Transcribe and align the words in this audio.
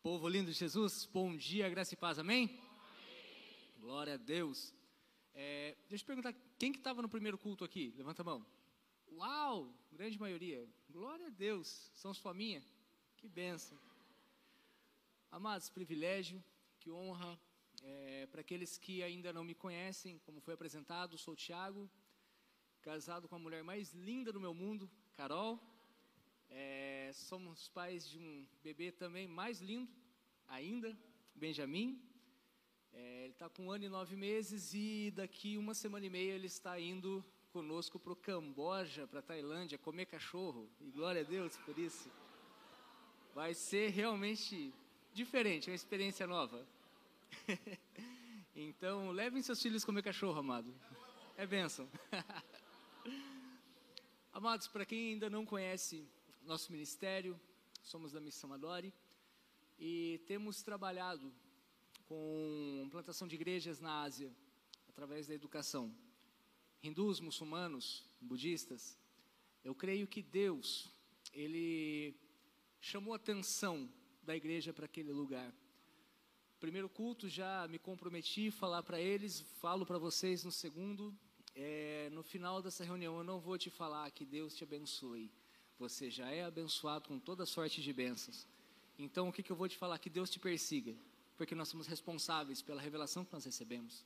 Povo 0.00 0.28
lindo 0.28 0.52
de 0.52 0.56
Jesus, 0.56 1.06
bom 1.12 1.36
dia, 1.36 1.68
graça 1.68 1.92
e 1.92 1.96
paz, 1.96 2.20
amém? 2.20 2.44
amém. 2.44 2.60
Glória 3.80 4.14
a 4.14 4.16
Deus. 4.16 4.72
É, 5.34 5.76
deixa 5.88 6.04
eu 6.04 6.06
perguntar, 6.06 6.32
quem 6.56 6.70
que 6.70 6.78
estava 6.78 7.02
no 7.02 7.08
primeiro 7.08 7.36
culto 7.36 7.64
aqui? 7.64 7.92
Levanta 7.96 8.22
a 8.22 8.24
mão. 8.24 8.46
Uau, 9.10 9.74
grande 9.90 10.16
maioria. 10.16 10.64
Glória 10.88 11.26
a 11.26 11.30
Deus, 11.30 11.90
são 11.94 12.12
os 12.12 12.18
faminha. 12.18 12.62
Que 13.16 13.28
benção. 13.28 13.76
Amados, 15.32 15.68
privilégio, 15.68 16.42
que 16.78 16.92
honra. 16.92 17.38
É, 17.82 18.26
Para 18.26 18.40
aqueles 18.40 18.78
que 18.78 19.02
ainda 19.02 19.32
não 19.32 19.42
me 19.42 19.54
conhecem, 19.54 20.20
como 20.20 20.40
foi 20.40 20.54
apresentado, 20.54 21.18
sou 21.18 21.34
o 21.34 21.36
Tiago, 21.36 21.90
casado 22.82 23.28
com 23.28 23.34
a 23.34 23.38
mulher 23.38 23.64
mais 23.64 23.92
linda 23.92 24.32
do 24.32 24.40
meu 24.40 24.54
mundo, 24.54 24.88
Carol. 25.16 25.60
É, 26.50 27.10
somos 27.14 27.68
pais 27.68 28.08
de 28.08 28.18
um 28.18 28.46
bebê 28.62 28.90
também 28.90 29.28
mais 29.28 29.60
lindo 29.60 29.92
ainda, 30.46 30.96
Benjamin. 31.34 32.02
É, 32.92 33.24
ele 33.24 33.32
está 33.32 33.48
com 33.48 33.66
um 33.66 33.70
ano 33.70 33.84
e 33.84 33.88
nove 33.88 34.16
meses 34.16 34.72
e 34.74 35.12
daqui 35.14 35.58
uma 35.58 35.74
semana 35.74 36.06
e 36.06 36.10
meia 36.10 36.32
ele 36.32 36.46
está 36.46 36.80
indo 36.80 37.24
conosco 37.50 37.98
para 37.98 38.12
o 38.12 38.16
Camboja, 38.16 39.06
para 39.06 39.20
a 39.20 39.22
Tailândia, 39.22 39.78
comer 39.78 40.06
cachorro. 40.06 40.70
E 40.80 40.90
glória 40.90 41.20
a 41.20 41.24
Deus 41.24 41.56
por 41.58 41.78
isso. 41.78 42.10
Vai 43.34 43.54
ser 43.54 43.90
realmente 43.90 44.72
diferente, 45.12 45.70
uma 45.70 45.76
experiência 45.76 46.26
nova. 46.26 46.66
então, 48.54 49.10
levem 49.10 49.42
seus 49.42 49.62
filhos 49.62 49.84
comer 49.84 50.02
cachorro, 50.02 50.38
amado. 50.38 50.74
É 51.36 51.46
bênção. 51.46 51.88
Amados, 54.32 54.68
para 54.68 54.84
quem 54.84 55.12
ainda 55.12 55.28
não 55.28 55.44
conhece 55.44 56.06
nosso 56.48 56.72
ministério, 56.72 57.38
somos 57.82 58.12
da 58.12 58.20
Missão 58.22 58.50
Adore 58.54 58.90
e 59.78 60.18
temos 60.26 60.62
trabalhado 60.62 61.30
com 62.06 62.88
plantação 62.90 63.28
de 63.28 63.34
igrejas 63.34 63.80
na 63.80 64.00
Ásia 64.00 64.34
através 64.88 65.26
da 65.26 65.34
educação. 65.34 65.94
Hindus, 66.82 67.20
muçulmanos, 67.20 68.02
budistas. 68.18 68.98
Eu 69.62 69.74
creio 69.74 70.06
que 70.06 70.22
Deus, 70.22 70.88
ele 71.34 72.16
chamou 72.80 73.12
a 73.12 73.16
atenção 73.16 73.86
da 74.22 74.34
igreja 74.34 74.72
para 74.72 74.86
aquele 74.86 75.12
lugar. 75.12 75.54
Primeiro 76.58 76.88
culto 76.88 77.28
já 77.28 77.68
me 77.68 77.78
comprometi 77.78 78.48
a 78.48 78.52
falar 78.52 78.82
para 78.82 78.98
eles, 78.98 79.42
falo 79.60 79.84
para 79.84 79.98
vocês 79.98 80.44
no 80.44 80.50
segundo. 80.50 81.14
É, 81.54 82.08
no 82.10 82.22
final 82.22 82.62
dessa 82.62 82.84
reunião 82.84 83.18
eu 83.18 83.24
não 83.24 83.38
vou 83.38 83.58
te 83.58 83.68
falar 83.68 84.10
que 84.12 84.24
Deus 84.24 84.54
te 84.54 84.64
abençoe 84.64 85.30
você 85.78 86.10
já 86.10 86.28
é 86.30 86.44
abençoado 86.44 87.08
com 87.08 87.18
toda 87.18 87.46
sorte 87.46 87.80
de 87.80 87.92
bênçãos. 87.92 88.46
Então, 88.98 89.28
o 89.28 89.32
que, 89.32 89.42
que 89.42 89.52
eu 89.52 89.56
vou 89.56 89.68
te 89.68 89.76
falar? 89.76 89.98
Que 89.98 90.10
Deus 90.10 90.28
te 90.28 90.40
persiga, 90.40 90.94
porque 91.36 91.54
nós 91.54 91.68
somos 91.68 91.86
responsáveis 91.86 92.60
pela 92.60 92.82
revelação 92.82 93.24
que 93.24 93.32
nós 93.32 93.44
recebemos. 93.44 94.04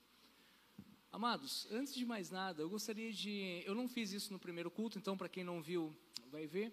Amados, 1.10 1.66
antes 1.70 1.94
de 1.94 2.04
mais 2.04 2.30
nada, 2.30 2.62
eu 2.62 2.68
gostaria 2.68 3.12
de. 3.12 3.62
Eu 3.66 3.74
não 3.74 3.88
fiz 3.88 4.12
isso 4.12 4.32
no 4.32 4.38
primeiro 4.38 4.70
culto, 4.70 4.98
então, 4.98 5.16
para 5.16 5.28
quem 5.28 5.44
não 5.44 5.62
viu, 5.62 5.94
vai 6.30 6.46
ver. 6.46 6.72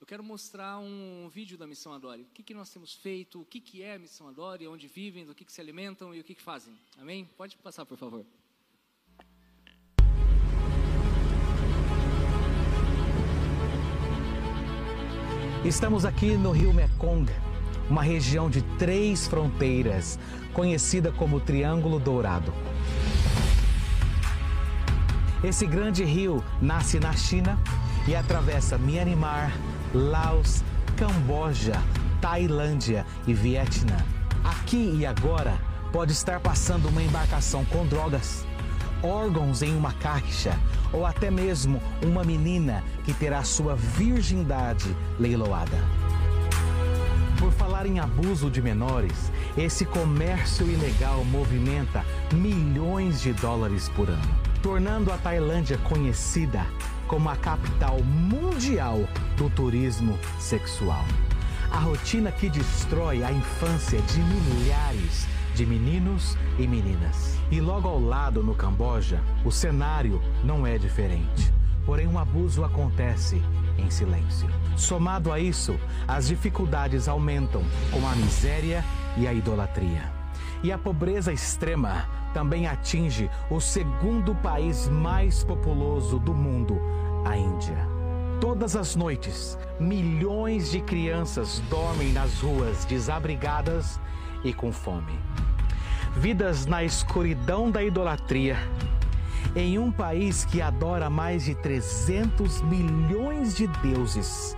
Eu 0.00 0.06
quero 0.06 0.24
mostrar 0.24 0.78
um 0.78 1.28
vídeo 1.28 1.56
da 1.56 1.64
Missão 1.64 1.92
Adore. 1.92 2.22
O 2.22 2.30
que, 2.34 2.42
que 2.42 2.54
nós 2.54 2.70
temos 2.70 2.92
feito, 2.92 3.40
o 3.40 3.44
que, 3.44 3.60
que 3.60 3.82
é 3.82 3.94
a 3.94 3.98
Missão 3.98 4.26
Adore, 4.26 4.66
onde 4.66 4.88
vivem, 4.88 5.24
do 5.24 5.34
que, 5.34 5.44
que 5.44 5.52
se 5.52 5.60
alimentam 5.60 6.12
e 6.12 6.18
o 6.18 6.24
que, 6.24 6.34
que 6.34 6.42
fazem. 6.42 6.76
Amém? 6.98 7.24
Pode 7.36 7.56
passar, 7.58 7.86
por 7.86 7.96
favor. 7.96 8.26
Estamos 15.64 16.04
aqui 16.04 16.36
no 16.36 16.50
rio 16.50 16.74
Mekong, 16.74 17.30
uma 17.88 18.02
região 18.02 18.50
de 18.50 18.62
três 18.80 19.28
fronteiras, 19.28 20.18
conhecida 20.52 21.12
como 21.12 21.38
Triângulo 21.38 22.00
Dourado. 22.00 22.52
Esse 25.44 25.64
grande 25.64 26.02
rio 26.02 26.42
nasce 26.60 26.98
na 26.98 27.12
China 27.12 27.56
e 28.08 28.16
atravessa 28.16 28.76
Myanmar, 28.76 29.52
Laos, 29.94 30.64
Camboja, 30.96 31.80
Tailândia 32.20 33.06
e 33.24 33.32
Vietnã. 33.32 33.98
Aqui 34.42 34.96
e 34.98 35.06
agora 35.06 35.56
pode 35.92 36.10
estar 36.10 36.40
passando 36.40 36.88
uma 36.88 37.02
embarcação 37.02 37.64
com 37.66 37.86
drogas, 37.86 38.44
órgãos 39.02 39.62
em 39.62 39.74
uma 39.76 39.92
caixa 39.92 40.58
ou 40.92 41.04
até 41.06 41.30
mesmo 41.30 41.82
uma 42.04 42.22
menina 42.22 42.82
que 43.04 43.12
terá 43.12 43.42
sua 43.42 43.74
virgindade 43.74 44.94
leiloada. 45.18 45.78
Por 47.38 47.50
falar 47.50 47.86
em 47.86 47.98
abuso 47.98 48.48
de 48.48 48.62
menores, 48.62 49.32
esse 49.56 49.84
comércio 49.84 50.70
ilegal 50.70 51.24
movimenta 51.24 52.04
milhões 52.32 53.20
de 53.20 53.32
dólares 53.32 53.88
por 53.88 54.08
ano, 54.08 54.34
tornando 54.62 55.12
a 55.12 55.18
Tailândia 55.18 55.76
conhecida 55.78 56.64
como 57.08 57.28
a 57.28 57.36
capital 57.36 58.00
mundial 58.00 59.08
do 59.36 59.50
turismo 59.50 60.16
sexual. 60.38 61.04
A 61.72 61.78
rotina 61.78 62.30
que 62.30 62.48
destrói 62.48 63.24
a 63.24 63.32
infância 63.32 64.00
de 64.00 64.20
milhares 64.20 65.26
de 65.54 65.66
meninos 65.66 66.36
e 66.58 66.66
meninas. 66.66 67.41
E 67.52 67.60
logo 67.60 67.86
ao 67.86 68.00
lado, 68.00 68.42
no 68.42 68.54
Camboja, 68.54 69.20
o 69.44 69.50
cenário 69.52 70.22
não 70.42 70.66
é 70.66 70.78
diferente. 70.78 71.52
Porém, 71.84 72.06
um 72.06 72.18
abuso 72.18 72.64
acontece 72.64 73.42
em 73.76 73.90
silêncio. 73.90 74.48
Somado 74.74 75.30
a 75.30 75.38
isso, 75.38 75.78
as 76.08 76.28
dificuldades 76.28 77.08
aumentam 77.08 77.62
com 77.90 78.08
a 78.08 78.16
miséria 78.16 78.82
e 79.18 79.28
a 79.28 79.34
idolatria. 79.34 80.10
E 80.62 80.72
a 80.72 80.78
pobreza 80.78 81.30
extrema 81.30 82.08
também 82.32 82.66
atinge 82.66 83.28
o 83.50 83.60
segundo 83.60 84.34
país 84.36 84.88
mais 84.88 85.44
populoso 85.44 86.18
do 86.18 86.32
mundo, 86.32 86.80
a 87.22 87.36
Índia. 87.36 87.86
Todas 88.40 88.74
as 88.74 88.96
noites, 88.96 89.58
milhões 89.78 90.70
de 90.70 90.80
crianças 90.80 91.62
dormem 91.68 92.14
nas 92.14 92.40
ruas 92.40 92.86
desabrigadas 92.86 94.00
e 94.42 94.54
com 94.54 94.72
fome. 94.72 95.12
Vidas 96.16 96.66
na 96.66 96.84
escuridão 96.84 97.70
da 97.70 97.82
idolatria. 97.82 98.56
Em 99.56 99.78
um 99.78 99.90
país 99.90 100.44
que 100.44 100.60
adora 100.60 101.08
mais 101.08 101.44
de 101.44 101.54
300 101.54 102.60
milhões 102.62 103.56
de 103.56 103.66
deuses, 103.66 104.56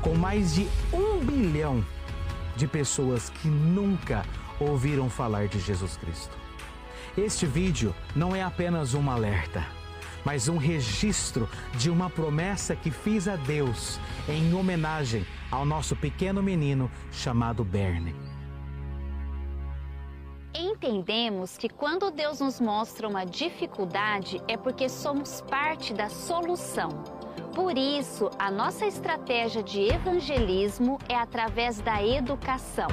com 0.00 0.14
mais 0.14 0.54
de 0.54 0.66
um 0.92 1.24
bilhão 1.24 1.84
de 2.56 2.66
pessoas 2.66 3.28
que 3.28 3.48
nunca 3.48 4.24
ouviram 4.58 5.10
falar 5.10 5.46
de 5.46 5.60
Jesus 5.60 5.96
Cristo. 5.96 6.36
Este 7.16 7.46
vídeo 7.46 7.94
não 8.16 8.34
é 8.34 8.42
apenas 8.42 8.94
um 8.94 9.10
alerta, 9.10 9.64
mas 10.24 10.48
um 10.48 10.56
registro 10.56 11.48
de 11.76 11.90
uma 11.90 12.08
promessa 12.10 12.74
que 12.74 12.90
fiz 12.90 13.28
a 13.28 13.36
Deus 13.36 14.00
em 14.28 14.54
homenagem 14.54 15.24
ao 15.50 15.64
nosso 15.64 15.94
pequeno 15.94 16.42
menino 16.42 16.90
chamado 17.12 17.62
Berne 17.62 18.33
entendemos 20.54 21.58
que 21.58 21.68
quando 21.68 22.10
Deus 22.10 22.40
nos 22.40 22.60
mostra 22.60 23.08
uma 23.08 23.24
dificuldade 23.24 24.40
é 24.46 24.56
porque 24.56 24.88
somos 24.88 25.40
parte 25.40 25.92
da 25.92 26.08
solução. 26.08 26.90
Por 27.54 27.76
isso, 27.76 28.30
a 28.38 28.50
nossa 28.50 28.86
estratégia 28.86 29.62
de 29.62 29.82
evangelismo 29.82 30.98
é 31.08 31.14
através 31.14 31.80
da 31.80 32.02
educação. 32.04 32.88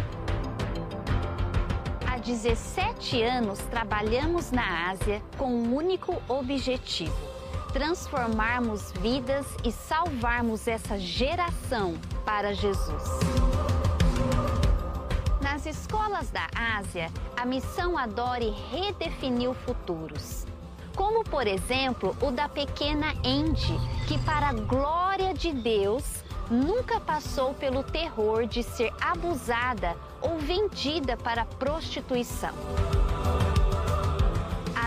Há 2.08 2.18
17 2.18 3.22
anos 3.22 3.60
trabalhamos 3.60 4.52
na 4.52 4.90
Ásia 4.90 5.22
com 5.38 5.52
um 5.52 5.76
único 5.76 6.22
objetivo: 6.28 7.16
transformarmos 7.74 8.92
vidas 8.94 9.46
e 9.64 9.72
salvarmos 9.72 10.68
essa 10.68 10.98
geração 11.00 11.96
para 12.24 12.54
Jesus. 12.54 13.61
Nas 15.64 15.78
escolas 15.78 16.32
da 16.32 16.48
Ásia, 16.56 17.12
a 17.38 17.46
missão 17.46 17.96
Adore 17.96 18.50
redefiniu 18.72 19.54
futuros. 19.54 20.48
Como, 20.96 21.24
por 21.24 21.46
exemplo, 21.46 22.18
o 22.20 22.32
da 22.32 22.50
pequena 22.50 23.14
Andy, 23.24 23.80
que, 24.08 24.18
para 24.26 24.50
a 24.50 24.54
glória 24.54 25.36
de 25.36 25.54
Deus, 25.54 26.24
nunca 26.50 27.00
passou 27.00 27.54
pelo 27.54 27.84
terror 27.84 28.48
de 28.48 28.64
ser 28.64 28.92
abusada 29.00 29.96
ou 30.20 30.40
vendida 30.40 31.16
para 31.16 31.46
prostituição. 31.46 32.56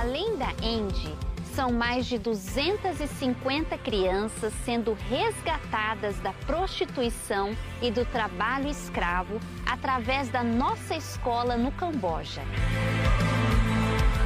Além 0.00 0.36
da 0.36 0.48
Andy, 0.60 1.14
são 1.54 1.70
mais 1.70 2.06
de 2.06 2.18
250 2.18 3.78
crianças 3.78 4.52
sendo 4.64 4.92
resgatadas 5.08 6.18
da 6.18 6.32
prostituição 6.46 7.56
e 7.80 7.92
do 7.92 8.04
trabalho 8.04 8.68
escravo 8.68 9.38
através 9.64 10.28
da 10.28 10.42
nossa 10.42 10.96
escola 10.96 11.56
no 11.56 11.70
Camboja. 11.70 12.42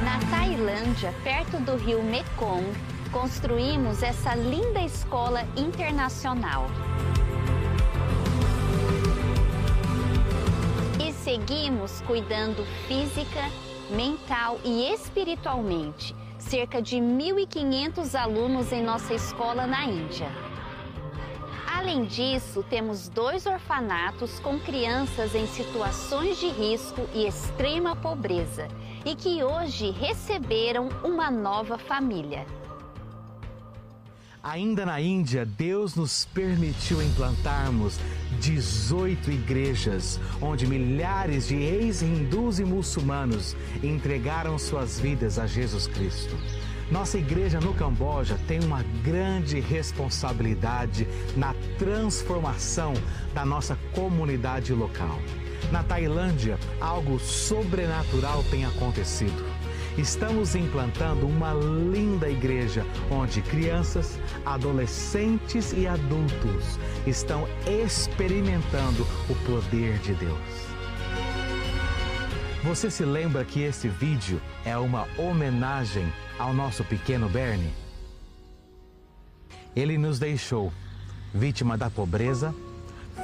Na 0.03 0.19
Tailândia, 0.31 1.13
perto 1.23 1.57
do 1.59 1.75
rio 1.75 2.01
Mekong, 2.01 2.65
construímos 3.11 4.01
essa 4.01 4.33
linda 4.33 4.81
escola 4.81 5.43
internacional. 5.55 6.67
seguimos 11.23 12.01
cuidando 12.07 12.65
física, 12.87 13.51
mental 13.91 14.59
e 14.63 14.91
espiritualmente 14.91 16.15
cerca 16.39 16.81
de 16.81 16.97
1.500 16.97 18.15
alunos 18.15 18.71
em 18.71 18.83
nossa 18.83 19.13
escola 19.13 19.67
na 19.67 19.85
Índia. 19.85 20.29
Além 21.67 22.05
disso, 22.05 22.63
temos 22.69 23.07
dois 23.07 23.45
orfanatos 23.45 24.39
com 24.39 24.59
crianças 24.59 25.33
em 25.35 25.47
situações 25.47 26.37
de 26.39 26.47
risco 26.47 27.07
e 27.13 27.25
extrema 27.25 27.95
pobreza 27.95 28.67
e 29.05 29.15
que 29.15 29.43
hoje 29.43 29.91
receberam 29.91 30.89
uma 31.03 31.31
nova 31.31 31.77
família. 31.77 32.45
Ainda 34.41 34.85
na 34.85 34.99
Índia, 34.99 35.45
Deus 35.45 35.95
nos 35.95 36.25
permitiu 36.25 37.01
implantarmos 37.01 37.99
18 38.39 39.31
igrejas, 39.31 40.19
onde 40.41 40.65
milhares 40.65 41.47
de 41.47 41.55
ex-hindus 41.55 42.59
e 42.59 42.63
muçulmanos 42.63 43.55
entregaram 43.83 44.57
suas 44.57 44.99
vidas 44.99 45.37
a 45.37 45.45
Jesus 45.45 45.87
Cristo. 45.87 46.35
Nossa 46.91 47.19
igreja 47.19 47.59
no 47.59 47.73
Camboja 47.73 48.39
tem 48.47 48.59
uma 48.61 48.83
grande 49.03 49.59
responsabilidade 49.59 51.07
na 51.37 51.53
transformação 51.77 52.93
da 53.33 53.45
nossa 53.45 53.77
comunidade 53.93 54.73
local. 54.73 55.19
Na 55.71 55.83
Tailândia, 55.83 56.57
algo 56.81 57.19
sobrenatural 57.19 58.43
tem 58.49 58.65
acontecido 58.65 59.48
estamos 59.99 60.55
implantando 60.55 61.27
uma 61.27 61.53
linda 61.53 62.29
igreja 62.29 62.85
onde 63.11 63.41
crianças, 63.41 64.17
adolescentes 64.45 65.73
e 65.73 65.87
adultos 65.87 66.79
estão 67.05 67.47
experimentando 67.67 69.05
o 69.29 69.35
poder 69.45 69.99
de 69.99 70.13
Deus. 70.13 70.69
Você 72.63 72.89
se 72.89 73.03
lembra 73.03 73.43
que 73.43 73.61
esse 73.61 73.87
vídeo 73.87 74.41
é 74.65 74.77
uma 74.77 75.07
homenagem 75.17 76.11
ao 76.37 76.53
nosso 76.53 76.83
pequeno 76.83 77.29
Bernie? 77.29 77.73
Ele 79.75 79.97
nos 79.97 80.19
deixou 80.19 80.71
vítima 81.33 81.77
da 81.77 81.89
pobreza, 81.89 82.53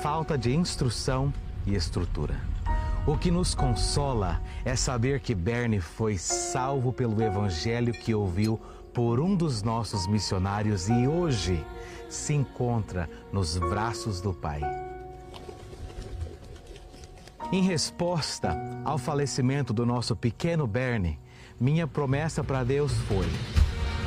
falta 0.01 0.37
de 0.37 0.53
instrução 0.53 1.33
e 1.65 1.73
estrutura. 1.75 2.54
O 3.07 3.15
que 3.15 3.29
nos 3.29 3.53
consola 3.53 4.41
é 4.63 4.75
saber 4.75 5.19
que 5.19 5.35
Bernie 5.35 5.79
foi 5.79 6.17
salvo 6.17 6.91
pelo 6.91 7.21
evangelho 7.21 7.93
que 7.93 8.15
ouviu 8.15 8.59
por 8.91 9.19
um 9.19 9.35
dos 9.35 9.61
nossos 9.61 10.07
missionários 10.07 10.89
e 10.89 11.07
hoje 11.07 11.63
se 12.09 12.33
encontra 12.33 13.07
nos 13.31 13.59
braços 13.59 14.21
do 14.21 14.33
Pai. 14.33 14.59
Em 17.51 17.61
resposta 17.61 18.57
ao 18.83 18.97
falecimento 18.97 19.71
do 19.71 19.85
nosso 19.85 20.15
pequeno 20.15 20.65
Bernie, 20.65 21.19
minha 21.59 21.85
promessa 21.85 22.43
para 22.43 22.63
Deus 22.63 22.91
foi: 23.07 23.27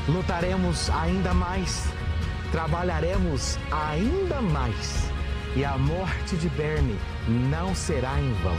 lutaremos 0.08 0.90
ainda 0.90 1.32
mais, 1.32 1.84
trabalharemos 2.50 3.56
ainda 3.70 4.42
mais 4.42 5.07
e 5.58 5.64
a 5.64 5.76
morte 5.76 6.36
de 6.36 6.48
Bernie 6.50 6.96
não 7.26 7.74
será 7.74 8.20
em 8.20 8.32
vão. 8.34 8.56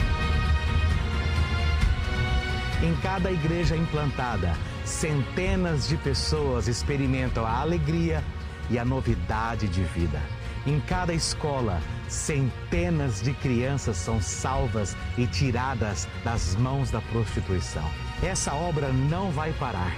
Em 2.84 2.94
cada 2.98 3.32
igreja 3.32 3.74
implantada, 3.74 4.54
centenas 4.84 5.88
de 5.88 5.96
pessoas 5.96 6.68
experimentam 6.68 7.46
a 7.46 7.62
alegria 7.62 8.22
e 8.70 8.78
a 8.78 8.84
novidade 8.84 9.70
de 9.70 9.82
vida. 9.82 10.22
Em 10.68 10.78
cada 10.82 11.14
escola, 11.14 11.82
centenas 12.10 13.22
de 13.22 13.34
crianças 13.34 13.96
são 13.96 14.22
salvas 14.22 14.94
e 15.18 15.26
tiradas 15.26 16.06
das 16.26 16.54
mãos 16.58 16.92
da 16.92 17.00
prostituição. 17.00 17.90
Essa 18.22 18.54
obra 18.54 18.90
não 18.90 19.32
vai 19.32 19.54
parar. 19.54 19.96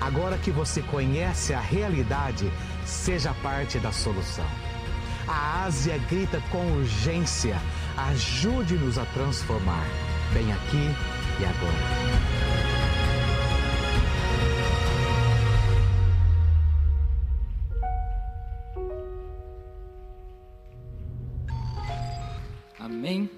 Agora 0.00 0.38
que 0.38 0.50
você 0.50 0.80
conhece 0.80 1.52
a 1.52 1.60
realidade, 1.60 2.50
seja 2.86 3.34
parte 3.42 3.78
da 3.78 3.92
solução. 3.92 4.46
A 5.32 5.62
Ásia 5.62 5.96
grita 5.96 6.40
com 6.50 6.72
urgência: 6.72 7.54
ajude-nos 7.96 8.98
a 8.98 9.06
transformar. 9.06 9.86
Bem 10.34 10.52
aqui 10.52 10.90
e 11.40 11.44
agora. 11.44 12.40
Amém. 22.80 23.30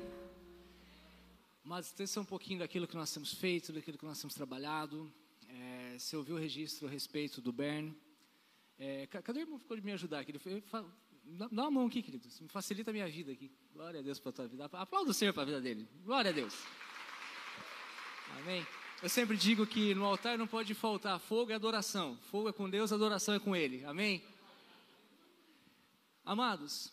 Mas 1.62 1.94
é 2.00 2.20
um 2.20 2.24
pouquinho 2.24 2.60
daquilo 2.60 2.88
que 2.88 2.96
nós 2.96 3.12
temos 3.12 3.34
feito, 3.34 3.70
daquilo 3.70 3.98
que 3.98 4.06
nós 4.06 4.18
temos 4.18 4.32
trabalhado. 4.32 5.12
É, 5.46 5.98
você 5.98 6.16
ouviu 6.16 6.36
o 6.36 6.38
registro 6.38 6.88
a 6.88 6.90
respeito 6.90 7.42
do 7.42 7.52
Bern. 7.52 7.94
É, 8.78 9.06
cadê 9.08 9.40
o 9.40 9.42
irmão 9.42 9.58
ficou 9.58 9.76
de 9.76 9.84
me 9.84 9.92
ajudar 9.92 10.20
aqui? 10.20 10.30
Ele 10.30 10.62
Dá 11.38 11.62
uma 11.62 11.70
mão 11.70 11.86
aqui, 11.86 12.02
querido. 12.02 12.28
Isso 12.28 12.42
me 12.42 12.48
facilita 12.48 12.90
a 12.90 12.92
minha 12.92 13.08
vida 13.08 13.32
aqui. 13.32 13.50
Glória 13.72 14.00
a 14.00 14.02
Deus 14.02 14.18
para 14.18 14.30
a 14.30 14.32
tua 14.32 14.48
vida. 14.48 14.64
Aplauda 14.64 15.10
o 15.10 15.14
Senhor 15.14 15.32
para 15.32 15.42
a 15.42 15.46
vida 15.46 15.60
dele. 15.60 15.88
Glória 16.04 16.30
a 16.30 16.34
Deus. 16.34 16.54
Amém. 18.38 18.66
Eu 19.02 19.08
sempre 19.08 19.36
digo 19.36 19.66
que 19.66 19.94
no 19.94 20.04
altar 20.04 20.36
não 20.38 20.46
pode 20.46 20.74
faltar 20.74 21.18
fogo 21.18 21.50
e 21.50 21.54
adoração. 21.54 22.16
Fogo 22.30 22.48
é 22.48 22.52
com 22.52 22.68
Deus, 22.68 22.92
adoração 22.92 23.34
é 23.34 23.40
com 23.40 23.56
Ele. 23.56 23.84
Amém? 23.84 24.22
Amados, 26.24 26.92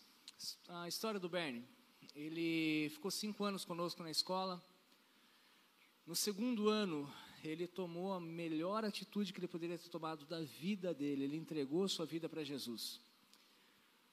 a 0.68 0.88
história 0.88 1.20
do 1.20 1.28
Bernie. 1.28 1.64
Ele 2.14 2.88
ficou 2.90 3.10
cinco 3.10 3.44
anos 3.44 3.64
conosco 3.64 4.02
na 4.02 4.10
escola. 4.10 4.60
No 6.04 6.16
segundo 6.16 6.68
ano, 6.68 7.08
ele 7.44 7.68
tomou 7.68 8.12
a 8.12 8.20
melhor 8.20 8.84
atitude 8.84 9.32
que 9.32 9.38
ele 9.38 9.46
poderia 9.46 9.78
ter 9.78 9.88
tomado 9.88 10.26
da 10.26 10.40
vida 10.40 10.92
dele. 10.92 11.24
Ele 11.24 11.36
entregou 11.36 11.86
sua 11.88 12.06
vida 12.06 12.28
para 12.28 12.42
Jesus. 12.42 13.00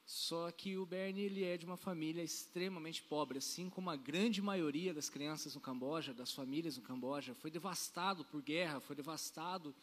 Só 0.08 0.50
que 0.50 0.74
o 0.74 0.86
Bernie 0.86 1.24
ele 1.24 1.44
é 1.44 1.58
de 1.58 1.66
uma 1.66 1.76
família 1.76 2.22
extremamente 2.22 3.02
pobre, 3.02 3.36
assim 3.36 3.68
como 3.68 3.90
a 3.90 3.94
grande 3.94 4.40
maioria 4.40 4.94
das 4.94 5.10
crianças 5.10 5.54
no 5.54 5.60
Camboja, 5.60 6.14
das 6.14 6.32
famílias 6.32 6.78
no 6.78 6.82
Camboja, 6.82 7.34
foi 7.34 7.50
devastado 7.50 8.24
por 8.24 8.40
guerra, 8.40 8.80
foi 8.80 8.96
devastado 8.96 9.74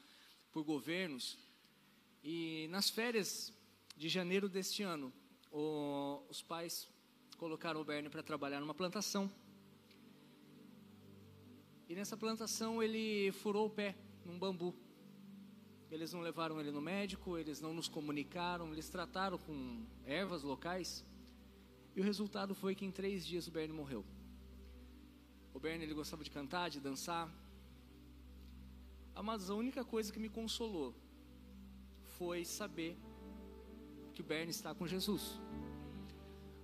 por 0.51 0.63
governos. 0.63 1.37
E 2.23 2.67
nas 2.71 2.89
férias 2.89 3.53
de 3.95 4.09
janeiro 4.09 4.49
deste 4.49 4.81
ano, 4.81 5.13
o, 5.51 6.23
os 6.27 6.41
pais 6.41 6.87
colocaram 7.37 7.79
o 7.79 7.85
Bernie 7.85 8.09
para 8.09 8.23
trabalhar 8.23 8.59
numa 8.59 8.73
plantação. 8.73 9.31
E 11.87 11.93
nessa 11.93 12.17
plantação 12.17 12.81
ele 12.81 13.31
furou 13.31 13.67
o 13.67 13.69
pé 13.69 13.95
num 14.25 14.39
bambu. 14.39 14.75
Eles 15.91 16.11
não 16.13 16.21
levaram 16.21 16.59
ele 16.59 16.71
no 16.71 16.81
médico, 16.81 17.37
eles 17.37 17.61
não 17.61 17.73
nos 17.73 17.87
comunicaram, 17.87 18.71
eles 18.71 18.89
trataram 18.89 19.37
com 19.37 19.85
ervas 20.05 20.43
locais. 20.43 21.05
E 21.95 22.01
o 22.01 22.03
resultado 22.03 22.53
foi 22.53 22.75
que 22.75 22.85
em 22.85 22.91
três 22.91 23.25
dias 23.25 23.47
o 23.47 23.51
Bernie 23.51 23.75
morreu. 23.75 24.03
O 25.53 25.59
Bernie 25.59 25.85
ele 25.85 25.93
gostava 25.93 26.23
de 26.23 26.31
cantar, 26.31 26.69
de 26.69 26.79
dançar. 26.79 27.31
Mas 29.23 29.49
a 29.49 29.55
única 29.55 29.85
coisa 29.85 30.11
que 30.11 30.19
me 30.19 30.27
consolou 30.27 30.93
foi 32.17 32.43
saber 32.43 32.97
que 34.13 34.21
o 34.21 34.23
Bernie 34.23 34.51
está 34.51 34.73
com 34.73 34.85
Jesus. 34.85 35.39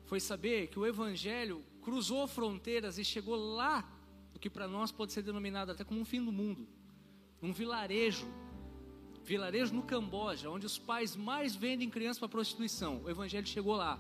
Foi 0.06 0.20
saber 0.20 0.68
que 0.68 0.78
o 0.78 0.86
Evangelho 0.86 1.64
cruzou 1.82 2.28
fronteiras 2.28 2.98
e 2.98 3.06
chegou 3.06 3.36
lá, 3.36 3.90
o 4.36 4.40
que 4.40 4.50
para 4.50 4.68
nós 4.68 4.92
pode 4.92 5.14
ser 5.14 5.22
denominado 5.22 5.72
até 5.72 5.84
como 5.84 6.00
um 6.00 6.06
fim 6.06 6.24
do 6.24 6.32
mundo, 6.32 6.68
num 7.42 7.54
vilarejo 7.54 8.28
vilarejo 9.24 9.74
no 9.74 9.84
Camboja, 9.84 10.50
onde 10.50 10.66
os 10.66 10.78
pais 10.78 11.16
mais 11.16 11.56
vendem 11.56 11.90
crianças 11.90 12.20
para 12.20 12.30
prostituição. 12.30 13.02
O 13.04 13.10
evangelho 13.10 13.48
chegou 13.48 13.76
lá. 13.76 14.00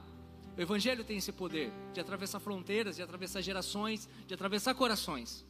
O 0.57 0.61
evangelho 0.61 1.03
tem 1.03 1.17
esse 1.17 1.31
poder 1.31 1.71
de 1.93 1.99
atravessar 1.99 2.39
fronteiras, 2.39 2.95
de 2.95 3.01
atravessar 3.01 3.41
gerações, 3.41 4.09
de 4.27 4.33
atravessar 4.33 4.73
corações. 4.75 5.45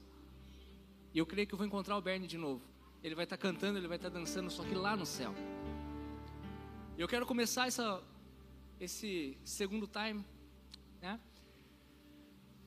E 1.13 1.18
eu 1.18 1.25
creio 1.25 1.48
que 1.48 1.54
eu 1.54 1.58
vou 1.58 1.66
encontrar 1.66 1.98
o 1.98 2.01
Bernie 2.01 2.28
de 2.28 2.38
novo. 2.38 2.62
Ele 3.04 3.16
vai 3.16 3.24
estar 3.24 3.38
cantando, 3.38 3.80
ele 3.80 3.88
vai 3.88 3.98
estar 3.98 4.10
dançando, 4.10 4.50
só 4.51 4.63
que 4.63 4.75
lá 4.75 4.96
no 4.96 5.06
céu. 5.06 5.34
Eu 6.98 7.08
quero 7.08 7.25
começar 7.25 7.68
essa, 7.68 8.01
esse 8.80 9.36
segundo 9.44 9.88
time, 9.88 10.24
né? 11.01 11.20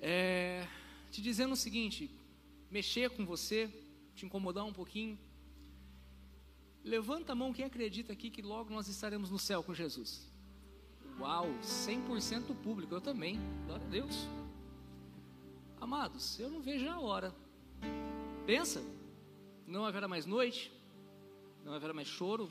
É, 0.01 0.67
te 1.11 1.23
dizendo 1.23 1.53
o 1.53 1.57
seguinte: 1.57 2.11
mexer 2.71 3.11
com 3.11 3.25
você, 3.25 3.71
te 4.17 4.27
incomodar 4.27 4.65
um 4.65 4.73
pouquinho. 4.73 5.17
Levanta 6.85 7.33
a 7.33 7.35
mão 7.35 7.53
quem 7.53 7.65
acredita 7.65 8.13
aqui 8.13 8.31
que 8.31 8.43
logo 8.43 8.73
nós 8.73 8.89
estaremos 8.89 9.31
no 9.31 9.39
céu 9.39 9.63
com 9.63 9.73
Jesus. 9.73 10.31
Uau, 11.19 11.47
100% 11.63 12.55
público, 12.63 12.95
eu 12.95 13.01
também. 13.01 13.41
Glória 13.67 13.87
a 13.87 13.89
Deus. 13.89 14.29
Amados, 15.81 16.39
eu 16.39 16.51
não 16.51 16.61
vejo 16.61 16.89
a 16.89 17.01
hora. 17.01 17.35
Pensa, 18.47 18.83
não 19.67 19.87
haverá 19.87 20.07
mais 20.07 20.27
noite, 20.27 20.71
não 21.65 21.73
haverá 21.73 21.95
mais 21.95 22.09
choro, 22.09 22.51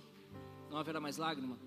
não 0.70 0.78
haverá 0.78 1.00
mais 1.00 1.18
lágrima. 1.18 1.58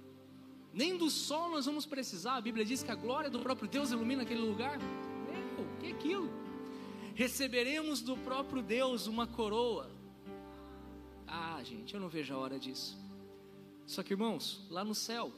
Nem 0.72 0.96
do 0.96 1.08
sol 1.08 1.50
nós 1.50 1.66
vamos 1.66 1.86
precisar. 1.86 2.36
A 2.36 2.40
Bíblia 2.40 2.64
diz 2.64 2.82
que 2.82 2.90
a 2.90 2.94
glória 2.96 3.30
do 3.30 3.38
próprio 3.38 3.68
Deus 3.68 3.92
ilumina 3.92 4.22
aquele 4.22 4.40
lugar. 4.40 4.78
Meu, 4.78 5.66
que 5.80 5.86
é 5.86 5.90
aquilo? 5.92 6.46
receberemos 7.16 8.02
do 8.02 8.14
próprio 8.14 8.62
Deus 8.62 9.06
uma 9.06 9.26
coroa. 9.26 9.90
Ah, 11.26 11.60
gente, 11.62 11.94
eu 11.94 12.00
não 12.00 12.08
vejo 12.08 12.34
a 12.34 12.38
hora 12.38 12.58
disso. 12.58 12.98
Só 13.86 14.02
que, 14.02 14.12
irmãos, 14.12 14.66
lá 14.70 14.84
no 14.84 14.94
céu, 14.94 15.32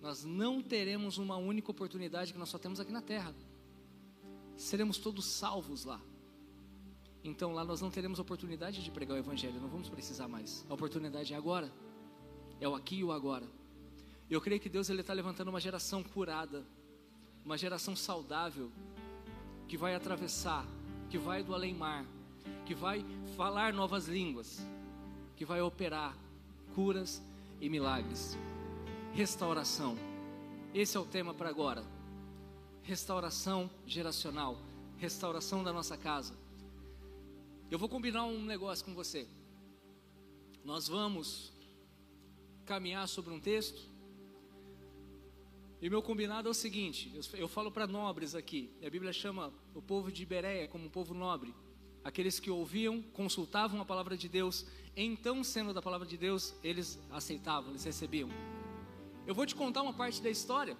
nós 0.00 0.24
não 0.24 0.62
teremos 0.62 1.18
uma 1.18 1.36
única 1.36 1.70
oportunidade 1.70 2.32
que 2.32 2.38
nós 2.38 2.48
só 2.48 2.58
temos 2.58 2.80
aqui 2.80 2.92
na 2.92 3.02
terra. 3.02 3.34
Seremos 4.56 4.98
todos 4.98 5.24
salvos 5.24 5.84
lá. 5.84 6.00
Então 7.22 7.52
lá 7.52 7.64
nós 7.64 7.80
não 7.80 7.90
teremos 7.90 8.18
oportunidade 8.18 8.82
de 8.82 8.90
pregar 8.90 9.16
o 9.16 9.18
Evangelho, 9.18 9.60
não 9.60 9.68
vamos 9.68 9.88
precisar 9.88 10.26
mais. 10.26 10.64
A 10.68 10.74
oportunidade 10.74 11.34
é 11.34 11.36
agora, 11.36 11.70
é 12.58 12.66
o 12.66 12.74
aqui 12.74 12.96
e 12.96 13.04
o 13.04 13.12
agora. 13.12 13.46
Eu 14.28 14.40
creio 14.40 14.60
que 14.60 14.68
Deus 14.68 14.88
ele 14.88 15.02
está 15.02 15.12
levantando 15.12 15.48
uma 15.48 15.60
geração 15.60 16.02
curada, 16.02 16.64
uma 17.44 17.58
geração 17.58 17.94
saudável, 17.94 18.70
que 19.68 19.76
vai 19.76 19.94
atravessar, 19.94 20.66
que 21.10 21.18
vai 21.18 21.42
do 21.42 21.54
além-mar, 21.54 22.06
que 22.66 22.74
vai 22.74 23.04
falar 23.36 23.72
novas 23.72 24.06
línguas, 24.06 24.64
que 25.36 25.44
vai 25.44 25.60
operar 25.60 26.16
curas 26.74 27.22
e 27.60 27.68
milagres. 27.68 28.36
Restauração. 29.12 29.96
Esse 30.72 30.96
é 30.96 31.00
o 31.00 31.04
tema 31.04 31.34
para 31.34 31.48
agora. 31.48 31.84
Restauração 32.82 33.70
geracional, 33.86 34.56
restauração 34.98 35.62
da 35.62 35.72
nossa 35.72 35.96
casa. 35.96 36.34
Eu 37.70 37.78
vou 37.78 37.88
combinar 37.88 38.24
um 38.24 38.42
negócio 38.42 38.84
com 38.84 38.94
você. 38.94 39.28
Nós 40.64 40.88
vamos 40.88 41.52
caminhar 42.64 43.08
sobre 43.08 43.32
um 43.32 43.40
texto. 43.40 43.90
E 45.80 45.88
meu 45.88 46.02
combinado 46.02 46.48
é 46.48 46.50
o 46.50 46.54
seguinte: 46.54 47.12
eu, 47.34 47.48
falo 47.48 47.70
para 47.70 47.86
nobres 47.86 48.34
aqui. 48.34 48.70
A 48.84 48.90
Bíblia 48.90 49.12
chama 49.12 49.52
o 49.74 49.80
povo 49.80 50.12
de 50.12 50.26
Bereia 50.26 50.68
como 50.68 50.86
um 50.86 50.90
povo 50.90 51.14
nobre. 51.14 51.54
Aqueles 52.02 52.40
que 52.40 52.50
ouviam, 52.50 53.02
consultavam 53.12 53.80
a 53.80 53.84
palavra 53.84 54.16
de 54.16 54.28
Deus, 54.28 54.66
então, 54.96 55.44
sendo 55.44 55.72
da 55.72 55.80
palavra 55.80 56.06
de 56.06 56.16
Deus, 56.16 56.54
eles 56.62 56.98
aceitavam, 57.10 57.70
eles 57.70 57.84
recebiam. 57.84 58.28
Eu 59.26 59.34
vou 59.34 59.46
te 59.46 59.54
contar 59.54 59.82
uma 59.82 59.92
parte 59.92 60.20
da 60.22 60.30
história. 60.30 60.76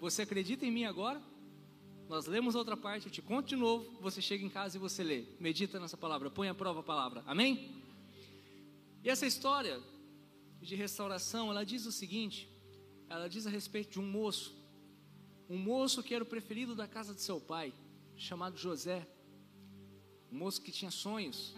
Você 0.00 0.22
acredita 0.22 0.64
em 0.64 0.70
mim 0.70 0.84
agora? 0.84 1.20
Nós 2.08 2.26
lemos 2.26 2.54
outra 2.54 2.76
parte, 2.76 3.06
eu 3.06 3.12
te 3.12 3.22
conto 3.22 3.48
de 3.48 3.56
novo, 3.56 3.84
você 4.00 4.20
chega 4.20 4.44
em 4.44 4.48
casa 4.48 4.76
e 4.76 4.80
você 4.80 5.02
lê. 5.02 5.24
Medita 5.40 5.80
nessa 5.80 5.96
palavra, 5.96 6.30
põe 6.30 6.48
à 6.48 6.54
prova 6.54 6.80
a 6.80 6.82
palavra. 6.82 7.22
Amém? 7.26 7.82
E 9.02 9.10
essa 9.10 9.26
história 9.26 9.80
de 10.60 10.74
restauração, 10.74 11.50
ela 11.50 11.64
diz 11.64 11.86
o 11.86 11.92
seguinte: 11.92 12.48
ela 13.08 13.28
diz 13.28 13.46
a 13.46 13.50
respeito 13.50 13.92
de 13.92 14.00
um 14.00 14.06
moço, 14.06 14.54
um 15.48 15.58
moço 15.58 16.02
que 16.02 16.14
era 16.14 16.24
o 16.24 16.26
preferido 16.26 16.74
da 16.74 16.86
casa 16.86 17.14
de 17.14 17.20
seu 17.20 17.40
pai, 17.40 17.72
chamado 18.16 18.56
José, 18.56 19.06
um 20.34 20.36
moço 20.36 20.60
que 20.60 20.72
tinha 20.72 20.90
sonhos, 20.90 21.54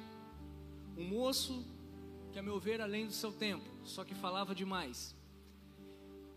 um 0.99 1.05
moço 1.05 1.65
que, 2.31 2.39
a 2.39 2.43
meu 2.43 2.61
ver, 2.61 2.83
além 2.83 3.07
do 3.07 3.13
seu 3.13 3.33
tempo, 3.33 3.65
só 3.83 4.05
que 4.05 4.15
falava 4.15 4.55
demais. 4.55 5.17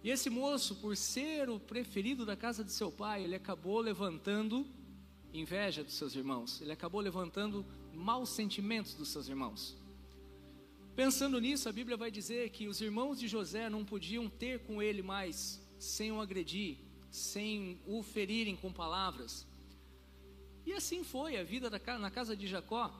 E 0.01 0.09
esse 0.09 0.29
moço, 0.29 0.75
por 0.75 0.95
ser 0.95 1.49
o 1.49 1.59
preferido 1.59 2.25
da 2.25 2.37
casa 2.37 2.63
de 2.63 2.71
seu 2.71 2.89
pai, 2.89 3.25
ele 3.25 3.35
acabou 3.35 3.81
levantando 3.81 4.65
inveja 5.33 5.83
dos 5.83 5.95
seus 5.95 6.15
irmãos, 6.15 6.61
ele 6.61 6.71
acabou 6.71 7.01
levantando 7.01 7.65
maus 7.93 8.29
sentimentos 8.29 8.93
dos 8.93 9.09
seus 9.09 9.27
irmãos. 9.27 9.75
Pensando 10.95 11.41
nisso, 11.41 11.67
a 11.67 11.73
Bíblia 11.73 11.97
vai 11.97 12.09
dizer 12.09 12.51
que 12.51 12.69
os 12.69 12.79
irmãos 12.79 13.19
de 13.19 13.27
José 13.27 13.69
não 13.69 13.83
podiam 13.83 14.29
ter 14.29 14.59
com 14.59 14.81
ele 14.81 15.01
mais, 15.01 15.61
sem 15.77 16.09
o 16.09 16.21
agredir, 16.21 16.77
sem 17.11 17.81
o 17.85 18.01
ferirem 18.01 18.55
com 18.55 18.71
palavras. 18.71 19.45
E 20.69 20.73
assim 20.73 21.03
foi 21.03 21.35
a 21.35 21.43
vida 21.43 21.67
da, 21.67 21.79
na 21.97 22.11
casa 22.11 22.37
de 22.37 22.45
Jacó, 22.45 22.93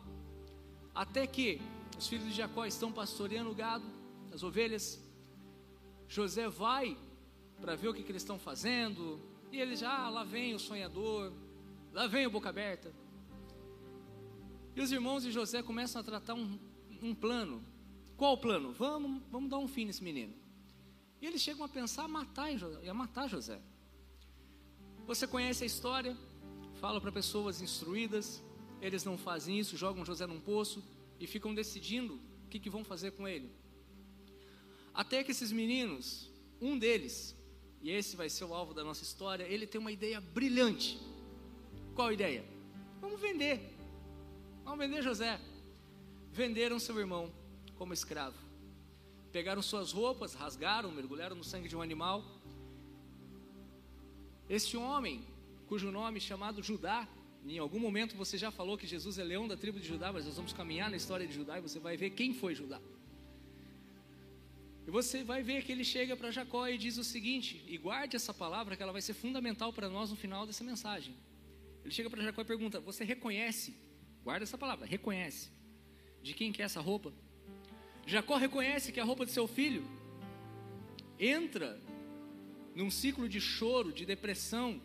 até 0.94 1.28
que 1.28 1.62
os 1.96 2.08
filhos 2.08 2.26
de 2.26 2.34
Jacó 2.34 2.66
estão 2.66 2.92
pastoreando 2.92 3.52
o 3.52 3.54
gado, 3.54 3.86
as 4.34 4.42
ovelhas, 4.42 5.00
José 6.08 6.50
vai 6.50 6.98
para 7.62 7.76
ver 7.76 7.90
o 7.90 7.94
que, 7.94 8.02
que 8.02 8.12
eles 8.12 8.24
estão 8.24 8.40
fazendo, 8.40 9.22
e 9.52 9.62
ele 9.62 9.76
já, 9.76 9.96
ah, 9.96 10.10
lá 10.10 10.24
vem 10.24 10.56
o 10.56 10.60
sonhador, 10.60 11.32
lá 11.94 12.08
vem 12.08 12.26
o 12.26 12.32
boca 12.32 12.50
aberta. 12.50 12.92
E 14.76 14.82
os 14.82 14.92
irmãos 14.92 15.22
de 15.22 15.32
José 15.32 15.62
começam 15.62 16.02
a 16.02 16.04
tratar 16.04 16.34
um, 16.34 16.58
um 17.04 17.14
plano. 17.14 17.64
Qual 18.18 18.34
o 18.34 18.38
plano? 18.40 18.74
Vamos, 18.74 19.22
vamos 19.30 19.48
dar 19.48 19.60
um 19.60 19.68
fim 19.68 19.86
nesse 19.86 20.04
menino. 20.04 20.34
E 21.22 21.28
eles 21.28 21.40
chegam 21.40 21.64
a 21.64 21.70
pensar 21.70 22.06
a 22.06 22.08
matar, 22.08 22.50
a 22.50 22.94
matar 22.96 23.30
José. 23.30 23.62
Você 25.06 25.28
conhece 25.28 25.64
a 25.64 25.68
história? 25.68 26.18
Fala 26.80 27.02
para 27.02 27.12
pessoas 27.12 27.62
instruídas, 27.62 28.42
eles 28.82 29.04
não 29.04 29.18
fazem 29.18 29.60
isso, 29.60 29.76
jogam 29.76 30.06
José 30.06 30.26
num 30.26 30.40
poço 30.40 30.82
e 31.20 31.28
ficam 31.28 31.54
decidindo 31.54 32.14
o 32.46 32.50
que, 32.50 32.58
que 32.58 32.70
vão 32.70 32.86
fazer 32.86 33.12
com 33.12 33.28
ele. 33.28 33.52
Até 34.94 35.22
que 35.22 35.32
esses 35.32 35.52
meninos, 35.52 36.30
um 36.62 36.78
deles, 36.78 37.36
e 37.82 37.92
esse 37.92 38.16
vai 38.16 38.30
ser 38.30 38.46
o 38.46 38.54
alvo 38.54 38.74
da 38.74 38.84
nossa 38.84 39.04
história, 39.04 39.44
ele 39.44 39.68
tem 39.68 39.80
uma 39.80 39.92
ideia 39.92 40.22
brilhante. 40.22 40.98
Qual 41.94 42.14
ideia? 42.14 42.46
Vamos 43.02 43.20
vender. 43.20 43.60
Vamos 44.64 44.80
vender 44.80 45.02
José. 45.02 45.40
Venderam 46.32 46.80
seu 46.80 46.98
irmão 46.98 47.30
como 47.78 47.94
escravo. 47.94 48.38
Pegaram 49.34 49.62
suas 49.62 49.92
roupas, 49.92 50.34
rasgaram, 50.34 50.92
mergulharam 50.92 51.36
no 51.36 51.44
sangue 51.44 51.68
de 51.68 51.76
um 51.76 51.82
animal. 51.82 52.24
Este 54.50 54.78
homem, 54.78 55.26
cujo 55.70 55.92
nome 55.92 56.20
chamado 56.20 56.64
Judá, 56.64 57.08
em 57.46 57.60
algum 57.60 57.80
momento 57.80 58.18
você 58.18 58.36
já 58.40 58.50
falou 58.50 58.76
que 58.76 58.88
Jesus 58.88 59.20
é 59.20 59.24
leão 59.24 59.48
da 59.48 59.56
tribo 59.56 59.80
de 59.80 59.88
Judá, 59.88 60.12
mas 60.12 60.26
nós 60.26 60.36
vamos 60.36 60.52
caminhar 60.52 60.90
na 60.90 60.98
história 60.98 61.28
de 61.28 61.34
Judá 61.34 61.60
e 61.60 61.62
você 61.62 61.80
vai 61.80 61.96
ver 61.96 62.10
quem 62.10 62.34
foi 62.34 62.56
Judá. 62.56 62.82
E 64.88 64.90
você 64.90 65.24
vai 65.24 65.44
ver 65.44 65.64
que 65.64 65.72
ele 65.72 65.84
chega 65.84 66.18
para 66.18 66.32
Jacó 66.32 66.68
e 66.68 66.76
diz 66.76 66.98
o 66.98 67.04
seguinte, 67.04 67.64
e 67.68 67.78
guarde 67.78 68.16
essa 68.16 68.34
palavra 68.34 68.76
que 68.76 68.82
ela 68.82 68.92
vai 68.92 69.04
ser 69.04 69.14
fundamental 69.14 69.72
para 69.72 69.88
nós 69.88 70.10
no 70.10 70.16
final 70.16 70.48
dessa 70.48 70.64
mensagem. 70.64 71.16
Ele 71.84 71.94
chega 71.94 72.10
para 72.10 72.24
Jacó 72.24 72.42
e 72.42 72.46
pergunta: 72.46 72.80
Você 72.80 73.04
reconhece? 73.04 73.76
Guarda 74.24 74.44
essa 74.44 74.58
palavra, 74.58 74.88
reconhece. 74.88 75.52
De 76.24 76.34
quem 76.34 76.52
que 76.52 76.64
é 76.64 76.66
essa 76.66 76.82
roupa? 76.82 77.14
Jacó 78.08 78.38
reconhece 78.38 78.92
que 78.92 79.00
é 79.00 79.04
a 79.04 79.06
roupa 79.06 79.24
de 79.24 79.32
seu 79.32 79.48
filho. 79.48 79.84
Entra 81.20 81.80
num 82.74 82.90
ciclo 82.90 83.30
de 83.30 83.40
choro, 83.40 83.94
de 83.94 84.04
depressão, 84.04 84.82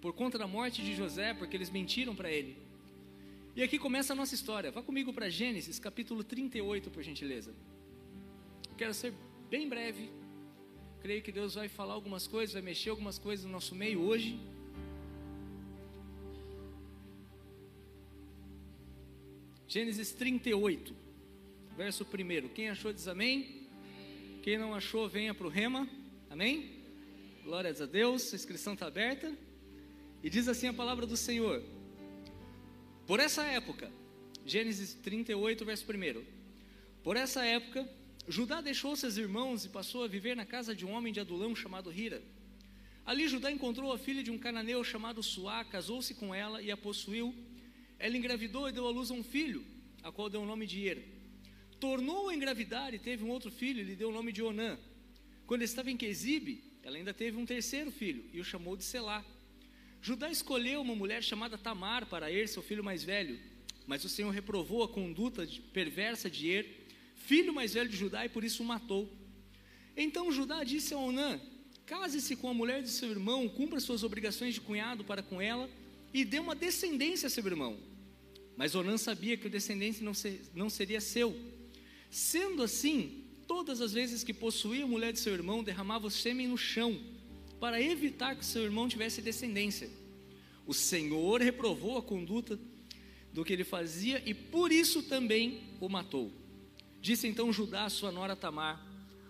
por 0.00 0.12
conta 0.12 0.38
da 0.38 0.46
morte 0.46 0.82
de 0.82 0.94
José, 0.94 1.34
porque 1.34 1.56
eles 1.56 1.70
mentiram 1.70 2.14
para 2.14 2.30
ele. 2.30 2.56
E 3.56 3.62
aqui 3.62 3.78
começa 3.78 4.12
a 4.12 4.16
nossa 4.16 4.34
história. 4.34 4.70
Vá 4.70 4.82
comigo 4.82 5.12
para 5.12 5.28
Gênesis, 5.28 5.78
capítulo 5.80 6.22
38, 6.22 6.90
por 6.90 7.02
gentileza. 7.02 7.52
Quero 8.76 8.94
ser 8.94 9.12
bem 9.50 9.68
breve. 9.68 10.10
Creio 11.00 11.22
que 11.22 11.32
Deus 11.32 11.54
vai 11.54 11.68
falar 11.68 11.94
algumas 11.94 12.26
coisas, 12.26 12.52
vai 12.52 12.62
mexer 12.62 12.90
algumas 12.90 13.18
coisas 13.18 13.44
no 13.44 13.50
nosso 13.50 13.74
meio 13.74 14.00
hoje. 14.00 14.38
Gênesis 19.66 20.12
38, 20.12 20.94
verso 21.76 22.04
1. 22.04 22.48
Quem 22.48 22.70
achou 22.70 22.92
diz 22.92 23.08
amém. 23.08 23.68
Quem 24.42 24.56
não 24.56 24.72
achou, 24.72 25.08
venha 25.08 25.34
para 25.34 25.46
o 25.46 25.50
Rema. 25.50 25.88
Amém? 26.30 26.84
Glórias 27.42 27.80
a 27.80 27.86
Deus, 27.86 28.32
a 28.32 28.36
inscrição 28.36 28.74
está 28.74 28.86
aberta. 28.86 29.36
E 30.22 30.28
diz 30.28 30.48
assim 30.48 30.68
a 30.68 30.72
palavra 30.72 31.06
do 31.06 31.16
Senhor: 31.16 31.62
Por 33.06 33.20
essa 33.20 33.44
época, 33.44 33.90
Gênesis 34.44 34.94
38, 34.94 35.64
verso 35.64 35.84
1. 35.84 36.24
Por 37.02 37.16
essa 37.16 37.44
época, 37.44 37.88
Judá 38.26 38.60
deixou 38.60 38.96
seus 38.96 39.16
irmãos 39.16 39.64
e 39.64 39.68
passou 39.68 40.04
a 40.04 40.08
viver 40.08 40.34
na 40.34 40.44
casa 40.44 40.74
de 40.74 40.84
um 40.84 40.90
homem 40.90 41.12
de 41.12 41.20
Adulão 41.20 41.54
chamado 41.54 41.92
Hira. 41.92 42.22
Ali 43.06 43.26
Judá 43.26 43.50
encontrou 43.50 43.92
a 43.92 43.98
filha 43.98 44.22
de 44.22 44.30
um 44.30 44.38
cananeu 44.38 44.84
chamado 44.84 45.22
Suá, 45.22 45.64
casou-se 45.64 46.14
com 46.14 46.34
ela 46.34 46.60
e 46.60 46.70
a 46.70 46.76
possuiu. 46.76 47.34
Ela 47.98 48.16
engravidou 48.18 48.68
e 48.68 48.72
deu 48.72 48.86
à 48.86 48.90
luz 48.90 49.10
a 49.10 49.14
um 49.14 49.24
filho, 49.24 49.64
a 50.02 50.12
qual 50.12 50.28
deu 50.28 50.42
o 50.42 50.46
nome 50.46 50.66
de 50.66 50.86
Er. 50.86 51.02
Tornou 51.80 52.28
a 52.28 52.34
engravidar 52.34 52.92
e 52.92 52.98
teve 52.98 53.24
um 53.24 53.30
outro 53.30 53.50
filho, 53.50 53.80
e 53.80 53.84
lhe 53.84 53.96
deu 53.96 54.10
o 54.10 54.12
nome 54.12 54.30
de 54.30 54.42
Onã. 54.42 54.78
Quando 55.46 55.62
estava 55.62 55.90
em 55.90 55.96
Quezibe, 55.96 56.62
ela 56.82 56.96
ainda 56.96 57.14
teve 57.14 57.38
um 57.38 57.46
terceiro 57.46 57.90
filho 57.90 58.24
e 58.32 58.40
o 58.40 58.44
chamou 58.44 58.76
de 58.76 58.84
Selá. 58.84 59.24
Judá 60.00 60.30
escolheu 60.30 60.80
uma 60.80 60.94
mulher 60.94 61.22
chamada 61.22 61.58
Tamar 61.58 62.06
para 62.06 62.30
Er, 62.30 62.48
seu 62.48 62.62
filho 62.62 62.84
mais 62.84 63.02
velho, 63.02 63.38
mas 63.86 64.04
o 64.04 64.08
Senhor 64.08 64.30
reprovou 64.30 64.82
a 64.82 64.88
conduta 64.88 65.46
perversa 65.72 66.30
de 66.30 66.48
Er 66.48 66.78
filho 67.28 67.52
mais 67.52 67.74
velho 67.74 67.88
de 67.88 67.96
Judá, 67.96 68.24
e 68.24 68.28
por 68.28 68.42
isso 68.42 68.62
o 68.62 68.66
matou. 68.66 69.12
Então 69.96 70.32
Judá 70.32 70.64
disse 70.64 70.94
a 70.94 70.98
Onã: 70.98 71.38
Case-se 71.84 72.36
com 72.36 72.48
a 72.48 72.54
mulher 72.54 72.82
de 72.82 72.88
seu 72.88 73.10
irmão, 73.10 73.48
cumpra 73.48 73.80
suas 73.80 74.02
obrigações 74.02 74.54
de 74.54 74.60
cunhado 74.60 75.04
para 75.04 75.22
com 75.22 75.40
ela, 75.40 75.68
e 76.14 76.24
dê 76.24 76.38
uma 76.38 76.54
descendência 76.54 77.26
a 77.26 77.30
seu 77.30 77.44
irmão. 77.46 77.78
Mas 78.56 78.74
Onã 78.74 78.96
sabia 78.96 79.36
que 79.36 79.46
o 79.46 79.50
descendente 79.50 80.02
não, 80.02 80.14
ser, 80.14 80.40
não 80.54 80.70
seria 80.70 81.00
seu. 81.00 81.36
Sendo 82.10 82.62
assim, 82.62 83.24
todas 83.46 83.80
as 83.80 83.92
vezes 83.92 84.24
que 84.24 84.32
possuía 84.32 84.84
a 84.84 84.88
mulher 84.88 85.12
de 85.12 85.18
seu 85.18 85.34
irmão, 85.34 85.62
derramava 85.62 86.06
o 86.06 86.10
sêmen 86.10 86.48
no 86.48 86.56
chão, 86.56 86.98
para 87.60 87.80
evitar 87.80 88.36
que 88.36 88.44
seu 88.44 88.62
irmão 88.62 88.88
tivesse 88.88 89.20
descendência. 89.20 89.90
O 90.66 90.74
Senhor 90.74 91.40
reprovou 91.40 91.98
a 91.98 92.02
conduta 92.02 92.58
do 93.32 93.44
que 93.44 93.52
ele 93.52 93.64
fazia 93.64 94.22
e 94.24 94.34
por 94.34 94.70
isso 94.70 95.02
também 95.02 95.62
o 95.80 95.88
matou. 95.88 96.32
Disse 97.00 97.26
então 97.26 97.52
Judá 97.52 97.84
a 97.84 97.90
sua 97.90 98.12
nora 98.12 98.36
Tamar: 98.36 98.84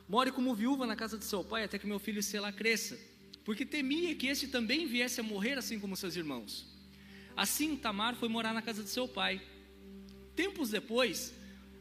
More 0.09 0.33
como 0.33 0.55
viúva 0.55 0.87
na 0.87 0.97
casa 0.97 1.19
de 1.19 1.25
seu 1.25 1.45
pai 1.45 1.65
até 1.65 1.79
que 1.79 1.87
meu 1.87 1.99
filho 1.99 2.23
Selá 2.23 2.53
cresça, 2.53 2.99
porque 3.45 3.65
temia 3.65 4.15
que 4.15 4.27
este 4.27 4.49
também 4.49 4.87
viesse 4.87 5.21
a 5.21 5.23
morrer 5.23 5.59
assim 5.59 5.79
como 5.79 5.97
seus 5.97 6.17
irmãos. 6.17 6.67
Assim 7.37 7.77
Tamar 7.77 8.17
foi 8.17 8.29
morar 8.29 8.53
na 8.53 8.63
casa 8.63 8.83
de 8.83 8.91
seu 8.91 9.07
pai. 9.07 9.41
Tempos 10.35 10.71
depois, 10.71 11.33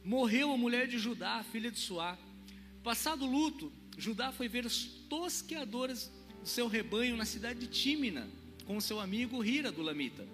morreu 0.04 0.52
a 0.52 0.58
mulher 0.58 0.88
de 0.88 1.00
Judá, 1.00 1.44
filha 1.52 1.72
de 1.72 1.80
Suá. 1.80 2.18
Passado 2.84 3.26
o 3.26 3.32
luto, 3.32 3.72
Judá 3.98 4.32
foi 4.32 4.48
ver 4.48 4.66
os 4.66 4.86
tosqueadores 5.10 6.12
do 6.42 6.48
seu 6.48 6.68
rebanho 6.68 7.16
na 7.16 7.26
cidade 7.26 7.60
de 7.60 7.68
Tímina, 7.68 8.28
com 8.66 8.80
seu 8.80 9.00
amigo 9.00 9.44
Hira 9.44 9.72
do 9.72 9.82
Lamita. 9.82 10.28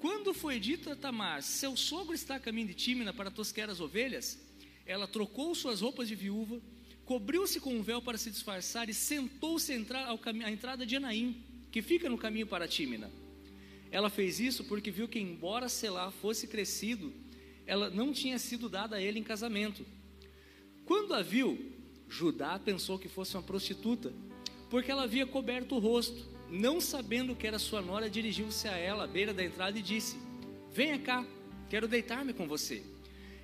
Quando 0.00 0.34
foi 0.34 0.58
dito 0.58 0.90
a 0.90 0.96
Tamar, 0.96 1.42
seu 1.42 1.76
sogro 1.76 2.14
está 2.14 2.36
a 2.36 2.40
caminho 2.40 2.68
de 2.68 2.74
Tímina 2.74 3.12
para 3.12 3.30
tosquear 3.30 3.70
as 3.70 3.80
ovelhas, 3.80 4.38
ela 4.84 5.06
trocou 5.06 5.54
suas 5.54 5.80
roupas 5.80 6.08
de 6.08 6.14
viúva, 6.14 6.60
cobriu-se 7.04 7.60
com 7.60 7.74
um 7.74 7.82
véu 7.82 8.02
para 8.02 8.18
se 8.18 8.30
disfarçar 8.30 8.88
e 8.88 8.94
sentou-se 8.94 9.72
à 9.72 10.50
entrada 10.50 10.84
de 10.84 10.96
Anaim, 10.96 11.42
que 11.70 11.80
fica 11.80 12.08
no 12.08 12.18
caminho 12.18 12.46
para 12.46 12.66
Tímina. 12.66 13.10
Ela 13.90 14.10
fez 14.10 14.40
isso 14.40 14.64
porque 14.64 14.90
viu 14.90 15.06
que, 15.06 15.20
embora 15.20 15.68
Selá 15.68 16.10
fosse 16.10 16.46
crescido, 16.46 17.12
ela 17.66 17.90
não 17.90 18.12
tinha 18.12 18.38
sido 18.38 18.68
dada 18.68 18.96
a 18.96 19.00
ele 19.00 19.18
em 19.18 19.22
casamento. 19.22 19.86
Quando 20.84 21.14
a 21.14 21.22
viu, 21.22 21.72
Judá 22.08 22.58
pensou 22.58 22.98
que 22.98 23.08
fosse 23.08 23.36
uma 23.36 23.42
prostituta, 23.42 24.12
porque 24.72 24.90
ela 24.90 25.02
havia 25.02 25.26
coberto 25.26 25.74
o 25.74 25.78
rosto 25.78 26.26
não 26.48 26.80
sabendo 26.80 27.36
que 27.36 27.46
era 27.46 27.58
sua 27.58 27.82
nora, 27.82 28.08
dirigiu-se 28.08 28.66
a 28.66 28.74
ela 28.78 29.04
à 29.04 29.06
beira 29.06 29.34
da 29.34 29.44
entrada 29.44 29.78
e 29.78 29.82
disse: 29.82 30.16
Venha 30.72 30.98
cá, 30.98 31.26
quero 31.68 31.86
deitar-me 31.86 32.32
com 32.32 32.48
você. 32.48 32.82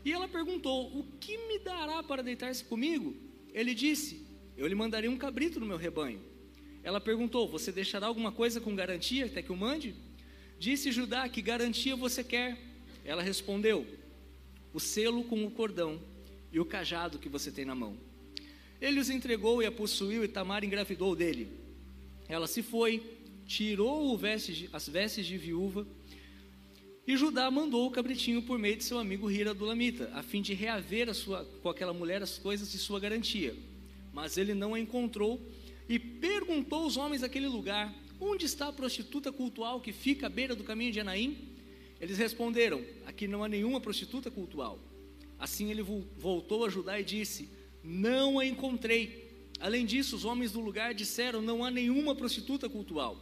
E 0.02 0.11
ela 0.11 0.26
perguntou: 0.26 0.87
O 0.99 1.04
que 1.20 1.37
me 1.37 1.58
dará 1.58 2.02
para 2.02 2.23
deitar-se 2.23 2.64
comigo? 2.64 3.14
Ele 3.52 3.75
disse: 3.75 4.26
Eu 4.56 4.66
lhe 4.66 4.75
mandarei 4.75 5.11
um 5.11 5.18
cabrito 5.18 5.61
no 5.61 5.66
meu 5.66 5.76
rebanho. 5.76 6.18
Ela 6.82 6.99
perguntou: 6.99 7.47
Você 7.47 7.70
deixará 7.70 8.06
alguma 8.06 8.32
coisa 8.32 8.58
com 8.58 8.75
garantia 8.75 9.26
até 9.26 9.42
que 9.42 9.52
o 9.52 9.56
mande? 9.56 9.94
Disse 10.58 10.90
Judá: 10.90 11.28
Que 11.28 11.42
garantia 11.42 11.94
você 11.94 12.25
quer? 12.25 12.58
Ela 13.04 13.23
respondeu: 13.23 13.87
O 14.73 14.80
selo 14.80 15.23
com 15.25 15.44
o 15.44 15.50
cordão 15.50 16.00
e 16.50 16.58
o 16.58 16.64
cajado 16.64 17.18
que 17.18 17.28
você 17.28 17.52
tem 17.52 17.66
na 17.66 17.75
mão. 17.75 18.07
Ele 18.80 19.00
os 19.00 19.11
entregou 19.11 19.62
e 19.62 19.66
a 19.66 19.73
possuiu, 19.73 20.25
e 20.25 20.28
Tamar 20.28 20.64
engravidou 20.64 21.16
dele. 21.16 21.49
Ela 22.28 22.47
se 22.47 22.62
foi, 22.62 23.02
tirou 23.47 24.18
as 24.73 24.88
vestes 24.88 25.26
de 25.26 25.37
viúva, 25.37 25.87
e 27.06 27.16
Judá 27.16 27.50
mandou 27.50 27.87
o 27.87 27.90
cabritinho 27.90 28.42
por 28.42 28.58
meio 28.58 28.76
de 28.76 28.85
seu 28.85 28.99
amigo 28.99 29.30
Hira 29.30 29.54
do 29.54 29.64
Lamita, 29.64 30.11
a 30.12 30.23
fim 30.23 30.42
de 30.42 30.52
reaver 30.52 31.12
sua, 31.14 31.42
com 31.62 31.70
aquela 31.70 31.94
mulher 31.94 32.23
as 32.23 32.37
coisas 32.37 32.70
de 32.70 32.76
sua 32.76 33.00
garantia. 33.00 33.56
Mas 34.12 34.37
ele 34.37 34.52
não 34.52 34.75
a 34.75 34.78
encontrou 34.80 35.40
e 35.88 35.99
perguntou 35.99 36.82
aos 36.82 36.99
homens 36.99 37.23
daquele 37.23 37.49
lugar: 37.49 37.94
Onde 38.20 38.44
está 38.44 38.68
a 38.68 38.73
prostituta 38.75 39.32
cultual 39.32 39.80
que 39.80 39.90
fica 39.90 40.26
à 40.26 40.28
beira 40.28 40.54
do 40.54 40.62
caminho 40.62 40.92
de 40.92 41.00
Anaim? 41.00 41.38
Eles 41.99 42.18
responderam: 42.18 42.85
Aqui 43.06 43.26
não 43.26 43.42
há 43.42 43.49
nenhuma 43.49 43.80
prostituta 43.80 44.30
cultual. 44.30 44.78
Assim 45.38 45.70
ele 45.70 45.82
voltou 45.82 46.66
a 46.66 46.68
Judá 46.68 47.00
e 47.00 47.04
disse: 47.04 47.49
Não 47.90 48.38
a 48.38 48.45
encontrei. 48.45 49.49
Além 49.59 49.87
disso, 49.87 50.14
os 50.14 50.26
homens 50.26 50.52
do 50.52 50.61
lugar 50.61 50.92
disseram: 50.92 51.40
Não 51.40 51.64
há 51.64 51.71
nenhuma 51.71 52.14
prostituta 52.14 52.68
cultual. 52.68 53.18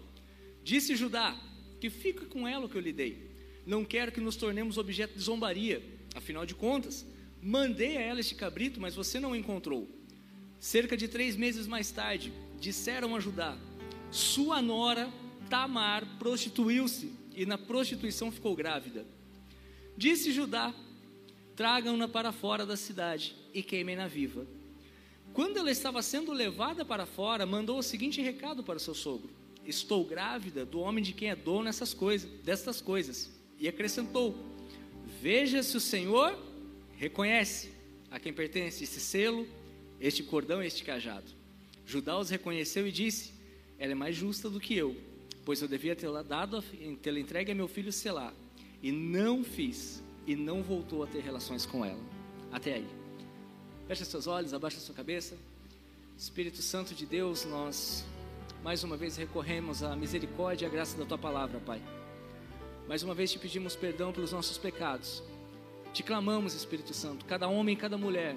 Disse 0.65 0.97
Judá: 0.97 1.41
Que 1.81 1.89
fica 1.89 2.27
com 2.27 2.49
ela 2.49 2.67
o 2.67 2.69
que 2.69 2.77
eu 2.77 2.81
lhe 2.81 2.93
dei. 2.93 3.31
Não 3.65 3.85
quero 3.85 4.11
que 4.11 4.21
nos 4.21 4.35
tornemos 4.35 4.77
objeto 4.77 5.17
de 5.17 5.23
zombaria. 5.23 5.81
Afinal 6.17 6.45
de 6.45 6.53
contas, 6.57 7.07
mandei 7.41 7.97
a 7.97 8.01
ela 8.01 8.19
este 8.19 8.35
cabrito, 8.35 8.81
mas 8.81 8.97
você 8.97 9.21
não 9.21 9.31
o 9.31 9.37
encontrou. 9.37 9.89
Cerca 10.59 10.97
de 10.97 11.07
três 11.07 11.37
meses 11.37 11.69
mais 11.69 11.93
tarde, 11.93 12.33
disseram 12.59 13.15
a 13.15 13.21
Judá: 13.21 13.57
Sua 14.11 14.61
nora, 14.61 15.09
Tamar, 15.49 16.19
prostituiu-se 16.19 17.13
e 17.37 17.47
na 17.47 17.57
prostituição 17.57 18.33
ficou 18.33 18.57
grávida. 18.57 19.07
Disse 19.97 20.33
Judá: 20.33 20.75
Tragam-na 21.55 22.09
para 22.09 22.33
fora 22.33 22.67
da 22.67 22.77
cidade 22.77 23.37
e 23.55 23.63
queimem-na 23.63 24.09
viva. 24.09 24.56
Quando 25.37 25.59
ela 25.59 25.71
estava 25.71 26.01
sendo 26.01 26.33
levada 26.33 26.83
para 26.83 27.05
fora, 27.05 27.45
mandou 27.45 27.79
o 27.79 27.83
seguinte 27.83 28.23
recado 28.23 28.65
para 28.65 28.79
o 28.79 28.81
seu 28.81 28.95
sogro: 28.95 29.29
Estou 29.67 30.03
grávida 30.03 30.65
do 30.65 30.81
homem 30.81 31.05
de 31.05 31.13
quem 31.13 31.29
é 31.29 31.37
dono 31.37 31.69
essas 31.69 31.93
coisas, 31.93 32.27
destas 32.41 32.81
coisas. 32.81 33.31
E 33.61 33.69
acrescentou: 33.69 34.35
Veja 35.21 35.63
se 35.63 35.77
o 35.77 35.81
Senhor 35.81 36.35
reconhece 36.97 37.71
a 38.11 38.19
quem 38.19 38.33
pertence 38.33 38.83
esse 38.83 38.99
selo, 38.99 39.47
este 40.01 40.23
cordão 40.23 40.63
e 40.63 40.67
este 40.67 40.83
cajado. 40.83 41.31
Judá 41.85 42.19
os 42.19 42.31
reconheceu 42.31 42.89
e 42.89 42.91
disse: 42.91 43.35
Ela 43.79 43.93
é 43.93 43.95
mais 43.95 44.17
justa 44.17 44.49
do 44.49 44.59
que 44.59 44.75
eu, 44.75 44.97
pois 45.45 45.61
eu 45.61 45.69
devia 45.69 45.95
tê-la 45.95 46.23
dado, 46.23 46.65
tê-la 47.03 47.21
entregue 47.21 47.53
a 47.53 47.55
meu 47.55 47.69
filho 47.69 47.93
Selá, 47.93 48.33
e 48.83 48.91
não 48.91 49.45
fiz, 49.45 50.03
e 50.27 50.35
não 50.35 50.63
voltou 50.63 51.03
a 51.03 51.07
ter 51.07 51.21
relações 51.21 51.67
com 51.67 51.85
ela. 51.85 52.01
Até 52.51 52.77
aí. 52.77 53.06
Feche 53.87 54.05
seus 54.05 54.27
olhos, 54.27 54.53
abaixa 54.53 54.81
sua 54.81 54.95
cabeça. 54.95 55.37
Espírito 56.19 56.61
Santo 56.61 56.93
de 56.93 57.07
Deus, 57.07 57.45
nós 57.45 58.05
mais 58.61 58.83
uma 58.83 58.97
vez 58.97 59.17
recorremos 59.17 59.81
à 59.81 59.95
misericórdia 59.95 60.67
e 60.67 60.69
à 60.69 60.71
graça 60.71 60.99
da 60.99 61.05
tua 61.05 61.17
palavra, 61.17 61.61
Pai. 61.61 61.81
Mais 62.89 63.05
uma 63.05 63.15
vez 63.15 63.31
te 63.31 63.39
pedimos 63.39 63.77
perdão 63.77 64.13
pelos 64.13 64.33
nossos 64.33 64.59
pecados. 64.59 65.23
Te 65.93 66.03
clamamos, 66.03 66.53
Espírito 66.53 66.93
Santo, 66.93 67.25
cada 67.27 67.47
homem 67.47 67.75
e 67.75 67.79
cada 67.79 67.97
mulher, 67.97 68.35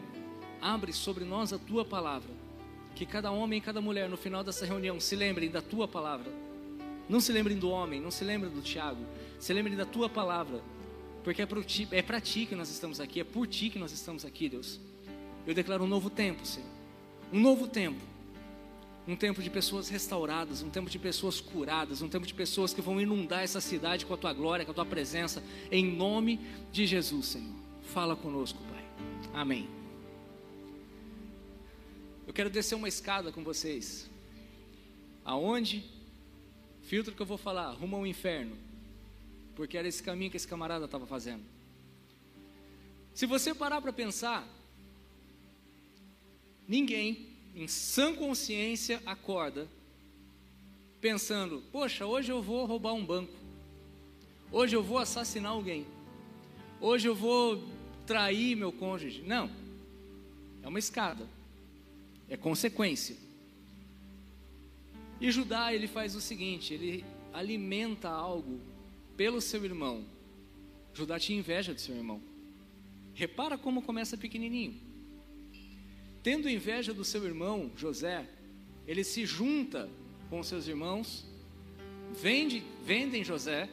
abre 0.61 0.93
sobre 0.93 1.25
nós 1.25 1.51
a 1.51 1.57
tua 1.57 1.83
palavra. 1.83 2.29
Que 2.95 3.03
cada 3.03 3.31
homem 3.31 3.57
e 3.57 3.61
cada 3.61 3.81
mulher 3.81 4.07
no 4.07 4.17
final 4.17 4.43
dessa 4.43 4.67
reunião 4.67 4.99
se 4.99 5.15
lembrem 5.15 5.49
da 5.49 5.63
tua 5.63 5.87
palavra. 5.87 6.31
Não 7.09 7.19
se 7.19 7.31
lembrem 7.31 7.57
do 7.57 7.71
homem, 7.71 7.99
não 7.99 8.11
se 8.11 8.23
lembrem 8.23 8.53
do 8.53 8.61
Tiago, 8.61 9.03
se 9.39 9.51
lembrem 9.51 9.75
da 9.75 9.85
tua 9.85 10.07
palavra. 10.07 10.61
Porque 11.23 11.41
é 11.41 11.45
para 11.47 11.63
ti, 11.63 11.87
é 11.91 12.21
ti 12.21 12.45
que 12.45 12.55
nós 12.55 12.69
estamos 12.69 12.99
aqui, 12.99 13.19
é 13.19 13.23
por 13.23 13.47
ti 13.47 13.71
que 13.71 13.79
nós 13.79 13.91
estamos 13.91 14.23
aqui, 14.23 14.47
Deus. 14.47 14.79
Eu 15.45 15.53
declaro 15.53 15.83
um 15.83 15.87
novo 15.87 16.09
tempo, 16.09 16.45
Senhor. 16.45 16.69
Um 17.31 17.39
novo 17.39 17.67
tempo. 17.67 18.01
Um 19.07 19.15
tempo 19.15 19.41
de 19.41 19.49
pessoas 19.49 19.89
restauradas, 19.89 20.61
um 20.61 20.69
tempo 20.69 20.89
de 20.89 20.99
pessoas 20.99 21.41
curadas, 21.41 22.01
um 22.01 22.09
tempo 22.09 22.27
de 22.27 22.33
pessoas 22.33 22.73
que 22.73 22.81
vão 22.81 23.01
inundar 23.01 23.41
essa 23.41 23.59
cidade 23.59 24.05
com 24.05 24.13
a 24.13 24.17
tua 24.17 24.33
glória, 24.33 24.65
com 24.65 24.71
a 24.71 24.75
tua 24.75 24.85
presença, 24.85 25.43
em 25.71 25.83
nome 25.83 26.39
de 26.71 26.85
Jesus, 26.85 27.25
Senhor. 27.27 27.55
Fala 27.93 28.15
conosco, 28.15 28.59
Pai. 28.69 28.85
Amém. 29.33 29.67
Eu 32.27 32.33
quero 32.33 32.51
descer 32.51 32.75
uma 32.75 32.87
escada 32.87 33.31
com 33.31 33.43
vocês. 33.43 34.07
Aonde? 35.25 35.83
Filtro 36.83 37.15
que 37.15 37.21
eu 37.21 37.25
vou 37.25 37.37
falar, 37.37 37.71
rumo 37.71 37.95
ao 37.95 38.05
inferno. 38.05 38.55
Porque 39.55 39.77
era 39.77 39.87
esse 39.87 40.03
caminho 40.03 40.29
que 40.29 40.37
esse 40.37 40.47
camarada 40.47 40.85
estava 40.85 41.07
fazendo. 41.07 41.43
Se 43.15 43.25
você 43.25 43.53
parar 43.53 43.81
para 43.81 43.91
pensar, 43.91 44.47
Ninguém, 46.69 47.25
em 47.55 47.67
sã 47.67 48.13
consciência, 48.13 49.01
acorda 49.03 49.67
pensando: 51.01 51.63
poxa, 51.71 52.05
hoje 52.05 52.31
eu 52.31 52.43
vou 52.43 52.63
roubar 52.67 52.93
um 52.93 53.03
banco, 53.03 53.33
hoje 54.51 54.75
eu 54.75 54.83
vou 54.83 54.99
assassinar 54.99 55.53
alguém, 55.53 55.83
hoje 56.79 57.07
eu 57.07 57.15
vou 57.15 57.67
trair 58.05 58.55
meu 58.55 58.71
cônjuge. 58.71 59.23
Não, 59.23 59.49
é 60.61 60.67
uma 60.67 60.77
escada, 60.77 61.27
é 62.29 62.37
consequência. 62.37 63.17
E 65.19 65.31
Judá, 65.31 65.73
ele 65.73 65.87
faz 65.87 66.13
o 66.13 66.21
seguinte: 66.21 66.71
ele 66.71 67.03
alimenta 67.33 68.09
algo 68.09 68.61
pelo 69.17 69.41
seu 69.41 69.65
irmão. 69.65 70.05
Judá 70.93 71.17
tinha 71.17 71.39
inveja 71.39 71.73
do 71.73 71.81
seu 71.81 71.95
irmão. 71.95 72.21
Repara 73.15 73.57
como 73.57 73.81
começa 73.81 74.15
pequenininho. 74.15 74.88
Tendo 76.21 76.49
inveja 76.49 76.93
do 76.93 77.05
seu 77.05 77.25
irmão 77.25 77.71
José, 77.75 78.27
ele 78.85 79.03
se 79.03 79.25
junta 79.25 79.89
com 80.29 80.43
seus 80.43 80.67
irmãos, 80.67 81.25
vende, 82.11 82.63
vendem 82.85 83.23
José, 83.23 83.69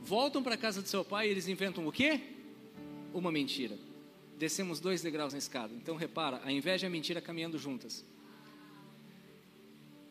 voltam 0.00 0.42
para 0.42 0.54
a 0.54 0.58
casa 0.58 0.82
de 0.82 0.88
seu 0.88 1.04
pai 1.04 1.28
e 1.28 1.30
eles 1.30 1.48
inventam 1.48 1.86
o 1.86 1.92
quê? 1.92 2.20
Uma 3.12 3.32
mentira. 3.32 3.76
Descemos 4.38 4.78
dois 4.78 5.02
degraus 5.02 5.32
na 5.32 5.38
escada. 5.38 5.74
Então 5.74 5.96
repara, 5.96 6.40
a 6.44 6.52
inveja 6.52 6.86
e 6.86 6.88
a 6.88 6.90
mentira 6.90 7.20
caminhando 7.20 7.58
juntas. 7.58 8.04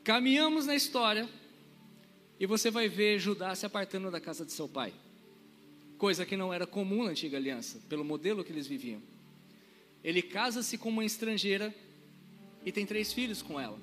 Caminhamos 0.03 0.65
na 0.65 0.75
história 0.75 1.27
e 2.39 2.45
você 2.45 2.69
vai 2.69 2.87
ver 2.87 3.19
Judá 3.19 3.55
se 3.55 3.65
apartando 3.65 4.11
da 4.11 4.19
casa 4.19 4.45
de 4.45 4.51
seu 4.51 4.67
pai. 4.67 4.93
Coisa 5.97 6.25
que 6.25 6.37
não 6.37 6.53
era 6.53 6.67
comum 6.67 7.03
na 7.03 7.11
antiga 7.11 7.37
aliança, 7.37 7.81
pelo 7.89 8.03
modelo 8.05 8.43
que 8.43 8.51
eles 8.51 8.67
viviam. 8.67 9.01
Ele 10.07 10.21
casa-se 10.21 10.77
com 10.77 10.87
uma 10.87 11.03
estrangeira 11.03 11.75
e 12.63 12.71
tem 12.71 12.85
três 12.85 13.11
filhos 13.11 13.41
com 13.41 13.59
ela. 13.59 13.77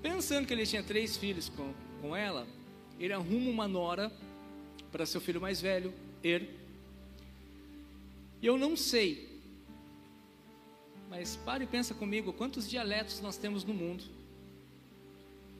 Pensando 0.00 0.46
que 0.46 0.52
ele 0.52 0.64
tinha 0.64 0.80
três 0.80 1.16
filhos 1.16 1.48
com, 1.48 1.74
com 2.00 2.14
ela, 2.14 2.46
ele 3.00 3.12
arruma 3.12 3.50
uma 3.50 3.66
nora 3.66 4.12
para 4.92 5.04
seu 5.06 5.20
filho 5.20 5.40
mais 5.40 5.60
velho, 5.60 5.92
Er. 6.22 6.48
E 8.40 8.46
eu 8.46 8.56
não 8.56 8.76
sei, 8.76 9.40
mas 11.10 11.34
pare 11.34 11.64
e 11.64 11.66
pensa 11.66 11.92
comigo, 11.92 12.32
quantos 12.32 12.70
dialetos 12.70 13.20
nós 13.20 13.36
temos 13.36 13.64
no 13.64 13.74
mundo? 13.74 14.04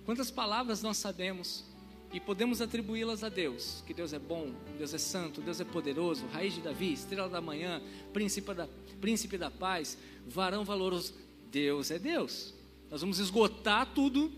Quantas 0.05 0.31
palavras 0.31 0.83
nós 0.83 0.99
sabemos 0.99 1.65
e 2.13 2.21
podemos 2.21 2.61
atribuí-las 2.61 3.25
a 3.25 3.29
Deus? 3.29 3.83
Que 3.87 3.95
Deus 3.95 4.13
é 4.13 4.19
bom, 4.19 4.53
Deus 4.77 4.93
é 4.93 4.99
santo, 4.99 5.41
Deus 5.41 5.61
é 5.61 5.65
poderoso, 5.65 6.27
raiz 6.27 6.55
de 6.55 6.61
Davi, 6.61 6.93
estrela 6.93 7.29
da 7.29 7.41
manhã, 7.41 7.81
príncipe 8.13 8.53
da, 8.53 8.69
príncipe 9.01 9.39
da 9.39 9.51
paz, 9.51 9.97
varão 10.27 10.65
valoroso. 10.65 11.15
Deus 11.51 11.91
é 11.91 11.99
Deus. 11.99 12.55
Nós 12.91 13.01
vamos 13.01 13.19
esgotar 13.19 13.93
tudo 13.95 14.31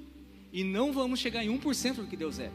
e 0.52 0.62
não 0.62 0.92
vamos 0.92 1.18
chegar 1.18 1.44
em 1.44 1.48
1% 1.48 1.94
do 1.96 2.06
que 2.06 2.16
Deus 2.16 2.38
é. 2.38 2.52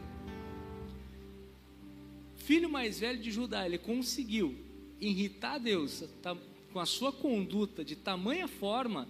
Filho 2.36 2.70
mais 2.70 2.98
velho 2.98 3.20
de 3.20 3.30
Judá, 3.30 3.66
ele 3.66 3.78
conseguiu 3.78 4.56
irritar 5.00 5.58
Deus 5.58 6.04
tá, 6.22 6.36
com 6.72 6.80
a 6.80 6.86
sua 6.86 7.12
conduta 7.12 7.84
de 7.84 7.94
tamanha 7.94 8.48
forma 8.48 9.06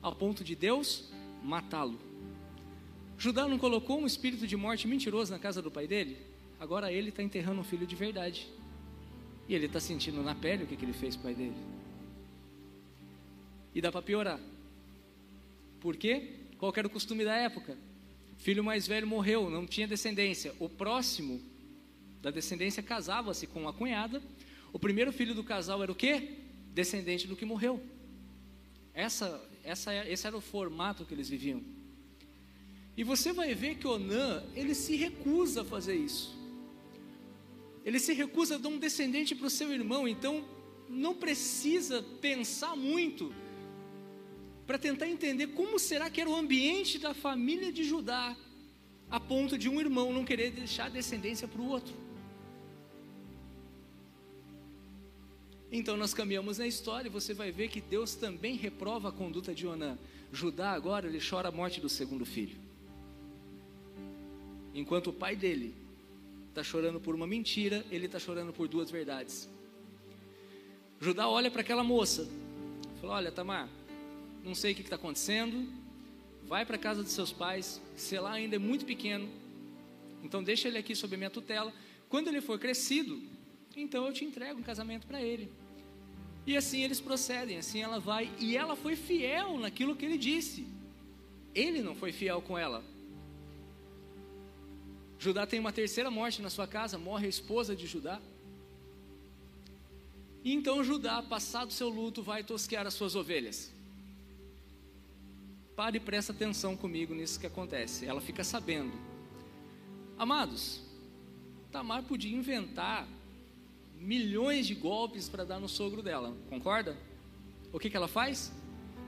ao 0.00 0.14
ponto 0.14 0.42
de 0.42 0.54
Deus 0.54 1.10
matá-lo. 1.42 2.07
Judá 3.18 3.48
não 3.48 3.58
colocou 3.58 4.00
um 4.00 4.06
espírito 4.06 4.46
de 4.46 4.56
morte 4.56 4.86
mentiroso 4.86 5.32
na 5.32 5.40
casa 5.40 5.60
do 5.60 5.72
pai 5.72 5.88
dele? 5.88 6.16
Agora 6.60 6.92
ele 6.92 7.08
está 7.08 7.20
enterrando 7.20 7.60
um 7.60 7.64
filho 7.64 7.84
de 7.84 7.96
verdade. 7.96 8.46
E 9.48 9.54
ele 9.56 9.66
está 9.66 9.80
sentindo 9.80 10.22
na 10.22 10.36
pele 10.36 10.62
o 10.62 10.66
que, 10.68 10.76
que 10.76 10.84
ele 10.84 10.92
fez 10.92 11.16
pai 11.16 11.34
dele. 11.34 11.56
E 13.74 13.80
dá 13.80 13.90
para 13.90 14.02
piorar. 14.02 14.38
Por 15.80 15.96
quê? 15.96 16.30
Qual 16.58 16.72
era 16.76 16.86
o 16.86 16.90
costume 16.90 17.24
da 17.24 17.34
época? 17.34 17.76
Filho 18.36 18.62
mais 18.62 18.86
velho 18.86 19.06
morreu, 19.06 19.50
não 19.50 19.66
tinha 19.66 19.88
descendência. 19.88 20.54
O 20.60 20.68
próximo 20.68 21.42
da 22.22 22.30
descendência 22.30 22.84
casava-se 22.84 23.48
com 23.48 23.68
a 23.68 23.72
cunhada. 23.72 24.22
O 24.72 24.78
primeiro 24.78 25.12
filho 25.12 25.34
do 25.34 25.42
casal 25.42 25.82
era 25.82 25.90
o 25.90 25.94
quê? 25.94 26.36
Descendente 26.72 27.26
do 27.26 27.34
que 27.34 27.44
morreu. 27.44 27.82
Essa, 28.94 29.44
essa, 29.64 29.92
esse 30.08 30.24
era 30.24 30.36
o 30.36 30.40
formato 30.40 31.04
que 31.04 31.14
eles 31.14 31.28
viviam. 31.28 31.77
E 32.98 33.04
você 33.04 33.32
vai 33.32 33.54
ver 33.54 33.76
que 33.76 33.86
Onã, 33.86 34.42
ele 34.56 34.74
se 34.74 34.96
recusa 34.96 35.62
a 35.62 35.64
fazer 35.64 35.94
isso. 35.94 36.36
Ele 37.84 38.00
se 38.00 38.12
recusa 38.12 38.56
a 38.56 38.58
dar 38.58 38.70
um 38.70 38.76
descendente 38.76 39.36
para 39.36 39.46
o 39.46 39.50
seu 39.50 39.72
irmão, 39.72 40.08
então 40.08 40.44
não 40.88 41.14
precisa 41.14 42.02
pensar 42.20 42.74
muito 42.74 43.32
para 44.66 44.78
tentar 44.78 45.06
entender 45.06 45.46
como 45.58 45.78
será 45.78 46.10
que 46.10 46.20
era 46.20 46.28
o 46.28 46.34
ambiente 46.34 46.98
da 46.98 47.14
família 47.14 47.72
de 47.72 47.84
Judá, 47.84 48.36
a 49.08 49.20
ponto 49.20 49.56
de 49.56 49.68
um 49.68 49.78
irmão 49.78 50.12
não 50.12 50.24
querer 50.24 50.50
deixar 50.50 50.90
descendência 50.90 51.46
para 51.46 51.62
o 51.62 51.68
outro. 51.68 51.94
Então 55.70 55.96
nós 55.96 56.12
caminhamos 56.12 56.58
na 56.58 56.66
história 56.66 57.06
e 57.06 57.12
você 57.12 57.32
vai 57.32 57.52
ver 57.52 57.68
que 57.68 57.80
Deus 57.80 58.16
também 58.16 58.56
reprova 58.56 59.10
a 59.10 59.12
conduta 59.12 59.54
de 59.54 59.68
Onã. 59.68 59.96
Judá 60.32 60.72
agora 60.72 61.06
ele 61.06 61.20
chora 61.20 61.46
a 61.46 61.52
morte 61.52 61.80
do 61.80 61.88
segundo 61.88 62.26
filho. 62.26 62.66
Enquanto 64.78 65.08
o 65.08 65.12
pai 65.12 65.34
dele 65.34 65.74
está 66.50 66.62
chorando 66.62 67.00
por 67.00 67.12
uma 67.12 67.26
mentira, 67.26 67.84
ele 67.90 68.06
está 68.06 68.20
chorando 68.20 68.52
por 68.52 68.68
duas 68.68 68.88
verdades. 68.88 69.48
Judá 71.00 71.28
olha 71.28 71.50
para 71.50 71.62
aquela 71.62 71.82
moça, 71.82 72.28
fala: 73.00 73.14
Olha, 73.14 73.32
Tamar, 73.32 73.68
não 74.44 74.54
sei 74.54 74.70
o 74.70 74.74
que 74.76 74.82
está 74.82 74.94
acontecendo, 74.94 75.68
vai 76.46 76.64
para 76.64 76.76
a 76.76 76.78
casa 76.78 77.02
dos 77.02 77.10
seus 77.10 77.32
pais, 77.32 77.82
se 77.96 78.16
lá 78.20 78.30
ainda 78.30 78.54
é 78.54 78.58
muito 78.58 78.84
pequeno, 78.84 79.28
então 80.22 80.44
deixa 80.44 80.68
ele 80.68 80.78
aqui 80.78 80.94
sob 80.94 81.16
minha 81.16 81.28
tutela. 81.28 81.72
Quando 82.08 82.28
ele 82.28 82.40
for 82.40 82.56
crescido, 82.56 83.20
então 83.76 84.06
eu 84.06 84.12
te 84.12 84.24
entrego 84.24 84.60
um 84.60 84.62
casamento 84.62 85.08
para 85.08 85.20
ele. 85.20 85.50
E 86.46 86.56
assim 86.56 86.84
eles 86.84 87.00
procedem, 87.00 87.58
assim 87.58 87.82
ela 87.82 87.98
vai, 87.98 88.30
e 88.38 88.56
ela 88.56 88.76
foi 88.76 88.94
fiel 88.94 89.58
naquilo 89.58 89.96
que 89.96 90.04
ele 90.04 90.16
disse. 90.16 90.68
Ele 91.52 91.82
não 91.82 91.96
foi 91.96 92.12
fiel 92.12 92.40
com 92.40 92.56
ela, 92.56 92.84
Judá 95.18 95.46
tem 95.46 95.58
uma 95.58 95.72
terceira 95.72 96.10
morte 96.10 96.40
na 96.40 96.48
sua 96.48 96.66
casa, 96.66 96.96
morre 96.96 97.26
a 97.26 97.28
esposa 97.28 97.74
de 97.74 97.86
Judá. 97.86 98.20
E 100.44 100.52
então 100.52 100.84
Judá, 100.84 101.22
passado 101.22 101.72
seu 101.72 101.88
luto, 101.88 102.22
vai 102.22 102.44
tosquear 102.44 102.86
as 102.86 102.94
suas 102.94 103.16
ovelhas. 103.16 103.72
Pare 105.74 105.96
e 105.96 106.00
presta 106.00 106.32
atenção 106.32 106.76
comigo 106.76 107.14
nisso 107.14 107.38
que 107.38 107.46
acontece. 107.46 108.06
Ela 108.06 108.20
fica 108.20 108.44
sabendo. 108.44 108.92
Amados, 110.16 110.82
Tamar 111.70 112.02
podia 112.04 112.34
inventar 112.34 113.06
milhões 113.96 114.66
de 114.66 114.74
golpes 114.74 115.28
para 115.28 115.44
dar 115.44 115.60
no 115.60 115.68
sogro 115.68 116.02
dela, 116.02 116.34
concorda? 116.48 116.96
O 117.72 117.78
que, 117.78 117.90
que 117.90 117.96
ela 117.96 118.08
faz? 118.08 118.52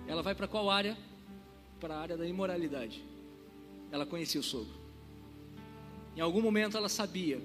Ela 0.07 0.23
vai 0.23 0.35
para 0.35 0.49
qual 0.49 0.69
área? 0.69 0.97
Para 1.81 1.97
a 1.97 2.01
área 2.01 2.17
da 2.17 2.27
imoralidade. 2.27 3.03
Ela 3.91 4.05
conhecia 4.05 4.41
o 4.41 4.45
sogro. 4.45 4.80
Em 6.17 6.21
algum 6.21 6.41
momento 6.41 6.77
ela 6.77 6.89
sabia 6.89 7.41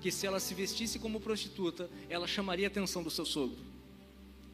que 0.00 0.10
se 0.10 0.26
ela 0.26 0.40
se 0.40 0.54
vestisse 0.54 0.98
como 0.98 1.20
prostituta, 1.20 1.90
ela 2.08 2.26
chamaria 2.26 2.66
a 2.66 2.68
atenção 2.68 3.02
do 3.02 3.10
seu 3.10 3.24
sogro. 3.24 3.58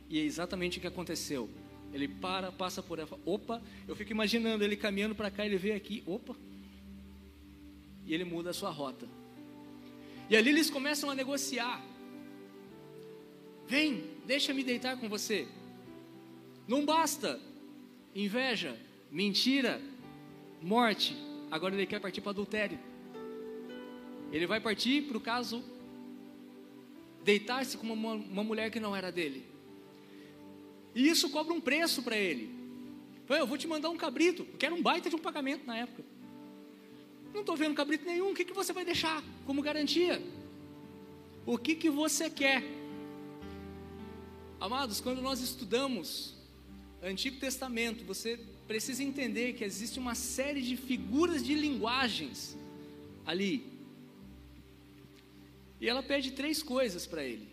E 0.09 0.19
é 0.19 0.23
exatamente 0.23 0.79
o 0.79 0.81
que 0.81 0.87
aconteceu. 0.87 1.49
Ele 1.93 2.09
para, 2.09 2.51
passa 2.51 2.83
por 2.83 2.99
ela, 2.99 3.09
opa, 3.25 3.63
eu 3.87 3.95
fico 3.95 4.13
imaginando 4.13 4.65
ele 4.65 4.77
caminhando 4.77 5.15
para 5.15 5.31
cá, 5.31 5.45
ele 5.45 5.57
vê 5.57 5.73
aqui, 5.73 6.03
opa, 6.07 6.35
e 8.07 8.15
ele 8.15 8.25
muda 8.25 8.51
a 8.51 8.55
sua 8.55 8.71
rota. 8.71 9.07
E 10.31 10.37
ali 10.37 10.51
eles 10.51 10.71
começam 10.71 11.11
a 11.11 11.15
negociar. 11.15 11.85
Vem, 13.67 14.05
deixa-me 14.27 14.65
deitar 14.65 14.97
com 14.99 15.09
você. 15.09 15.47
Não 16.67 16.85
basta 16.85 17.41
inveja, 18.15 18.79
mentira, 19.11 19.81
morte. 20.63 21.17
Agora 21.51 21.75
ele 21.75 21.87
quer 21.87 22.01
partir 22.01 22.21
para 22.21 22.31
adultério. 22.31 22.79
Ele 24.33 24.47
vai 24.47 24.59
partir 24.59 25.03
para 25.03 25.17
o 25.19 25.21
caso 25.21 25.63
deitar-se 27.23 27.77
com 27.77 27.87
uma, 27.93 28.15
uma, 28.15 28.43
mulher 28.43 28.71
que 28.71 28.81
não 28.81 28.97
era 28.97 29.13
dele. 29.13 29.45
E 30.95 31.09
isso 31.09 31.31
cobra 31.31 31.53
um 31.53 31.61
preço 31.61 32.03
para 32.03 32.17
ele. 32.17 32.51
Eu 33.29 33.47
vou 33.47 33.57
te 33.57 33.69
mandar 33.69 33.91
um 33.91 33.97
cabrito, 33.97 34.45
que 34.59 34.67
era 34.67 34.75
um 34.75 34.83
baita 34.83 35.09
de 35.09 35.17
um 35.17 35.19
pagamento 35.19 35.67
na 35.67 35.77
época. 35.77 36.03
Não 37.33 37.41
estou 37.41 37.57
vendo 37.57 37.75
cabrito 37.75 38.05
nenhum, 38.05 38.31
o 38.31 38.35
que, 38.35 38.45
que 38.45 38.53
você 38.53 38.73
vai 38.73 38.85
deixar 38.85 39.23
como 39.47 39.63
garantia? 39.63 40.23
O 41.47 41.57
que, 41.57 41.75
que 41.75 41.89
você 41.89 42.29
quer? 42.29 42.63
Amados, 44.61 45.01
quando 45.01 45.23
nós 45.23 45.41
estudamos 45.41 46.35
Antigo 47.03 47.41
Testamento, 47.41 48.05
você 48.05 48.39
precisa 48.67 49.03
entender 49.03 49.55
que 49.55 49.65
existe 49.65 49.99
uma 49.99 50.15
série 50.15 50.63
de 50.63 50.77
figuras 50.77 51.45
de 51.45 51.55
linguagens 51.55 52.57
ali 53.27 53.72
e 55.83 55.89
ela 55.89 56.01
pede 56.01 56.31
três 56.31 56.63
coisas 56.63 57.09
para 57.09 57.25
ele. 57.25 57.49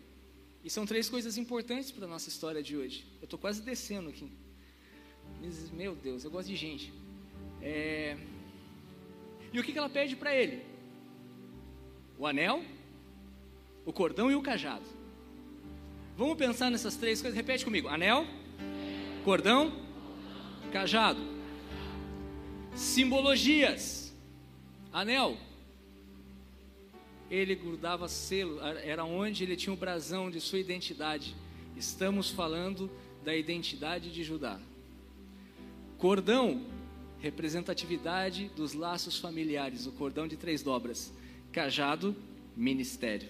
E 0.62 0.70
são 0.70 0.86
três 0.86 1.08
coisas 1.08 1.36
importantes 1.36 1.90
para 1.90 2.04
a 2.04 2.08
nossa 2.08 2.28
história 2.28 2.62
de 2.62 2.76
hoje. 2.76 3.04
Eu 3.20 3.24
estou 3.24 3.36
quase 3.36 3.60
descendo 3.60 4.08
aqui. 4.08 4.30
Meu 5.72 5.96
Deus, 5.96 6.22
eu 6.22 6.30
gosto 6.30 6.46
de 6.46 6.54
gente. 6.54 6.92
É... 7.60 8.16
E 9.52 9.58
o 9.58 9.64
que, 9.64 9.72
que 9.72 9.78
ela 9.78 9.88
pede 9.88 10.14
para 10.14 10.32
ele? 10.32 10.62
O 12.16 12.24
anel, 12.24 12.62
o 13.84 13.92
cordão 13.92 14.30
e 14.30 14.36
o 14.36 14.42
cajado. 14.42 14.86
Vamos 16.16 16.38
pensar 16.38 16.70
nessas 16.70 16.94
três 16.94 17.20
coisas. 17.20 17.36
Repete 17.36 17.64
comigo: 17.64 17.88
anel, 17.88 18.24
cordão, 19.24 19.72
cajado. 20.70 21.20
Simbologias. 22.76 24.14
Anel, 24.92 25.36
ele 27.30 27.54
grudava 27.54 28.08
selo, 28.08 28.60
era 28.60 29.04
onde 29.04 29.44
ele 29.44 29.56
tinha 29.56 29.72
o 29.72 29.76
brasão 29.76 30.28
de 30.28 30.40
sua 30.40 30.58
identidade. 30.58 31.36
Estamos 31.76 32.28
falando 32.28 32.90
da 33.24 33.34
identidade 33.36 34.10
de 34.10 34.24
Judá. 34.24 34.60
Cordão, 35.96 36.66
representatividade 37.20 38.50
dos 38.56 38.74
laços 38.74 39.18
familiares, 39.18 39.86
o 39.86 39.92
cordão 39.92 40.26
de 40.26 40.36
três 40.36 40.62
dobras. 40.62 41.12
Cajado, 41.52 42.16
ministério. 42.56 43.28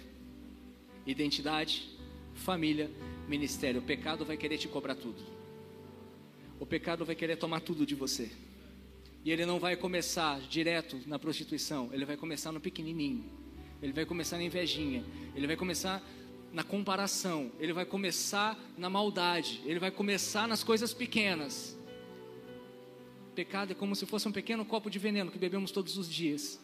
Identidade, 1.07 1.91
família, 2.35 2.91
ministério. 3.29 3.81
O 3.81 3.85
pecado 3.85 4.25
vai 4.25 4.37
querer 4.37 4.57
te 4.57 4.69
cobrar 4.69 4.95
tudo. 4.95 5.23
O 6.59 6.65
pecado 6.65 7.05
vai 7.05 7.15
querer 7.15 7.37
tomar 7.37 7.61
tudo 7.61 7.85
de 7.85 7.95
você. 7.95 8.31
E 9.25 9.31
ele 9.31 9.45
não 9.45 9.59
vai 9.59 9.77
começar 9.77 10.41
direto 10.41 10.99
na 11.07 11.19
prostituição, 11.19 11.91
ele 11.93 12.07
vai 12.07 12.17
começar 12.17 12.51
no 12.53 12.61
pequenininho 12.61 13.41
ele 13.83 13.93
vai 13.93 14.05
começar 14.05 14.37
na 14.37 14.45
invejinha, 14.45 15.05
ele 15.35 15.47
vai 15.47 15.57
começar 15.57 16.03
na 16.53 16.65
comparação, 16.65 17.51
ele 17.59 17.73
vai 17.73 17.85
começar 17.85 18.59
na 18.77 18.91
maldade, 18.91 19.63
ele 19.65 19.79
vai 19.79 19.91
começar 19.91 20.49
nas 20.49 20.65
coisas 20.65 20.93
pequenas. 20.93 21.79
Pecado 23.35 23.73
é 23.73 23.75
como 23.75 23.95
se 23.95 24.05
fosse 24.05 24.27
um 24.29 24.33
pequeno 24.33 24.65
copo 24.65 24.91
de 24.91 24.99
veneno 24.99 25.31
que 25.31 25.39
bebemos 25.39 25.71
todos 25.71 25.97
os 25.97 26.09
dias. 26.09 26.61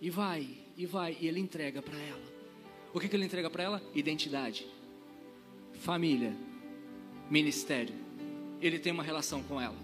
E 0.00 0.10
vai, 0.10 0.48
e 0.76 0.84
vai, 0.84 1.16
e 1.20 1.26
ele 1.26 1.40
entrega 1.40 1.80
para 1.80 1.98
ela. 1.98 2.22
O 2.92 3.00
que, 3.00 3.08
que 3.08 3.16
ele 3.16 3.24
entrega 3.24 3.50
para 3.50 3.62
ela? 3.62 3.82
Identidade, 3.94 4.66
família, 5.80 6.36
ministério. 7.30 7.94
Ele 8.60 8.78
tem 8.78 8.92
uma 8.92 9.02
relação 9.02 9.42
com 9.42 9.60
ela. 9.60 9.76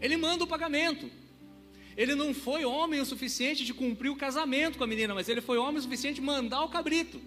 Ele 0.00 0.16
manda 0.16 0.44
o 0.44 0.46
pagamento. 0.46 1.10
Ele 2.00 2.14
não 2.14 2.32
foi 2.32 2.64
homem 2.64 2.98
o 2.98 3.04
suficiente 3.04 3.62
de 3.62 3.74
cumprir 3.74 4.08
o 4.08 4.16
casamento 4.16 4.78
com 4.78 4.84
a 4.84 4.86
menina, 4.86 5.14
mas 5.14 5.28
ele 5.28 5.42
foi 5.42 5.58
homem 5.58 5.76
o 5.76 5.82
suficiente 5.82 6.14
de 6.14 6.22
mandar 6.22 6.64
o 6.64 6.70
cabrito. 6.70 7.20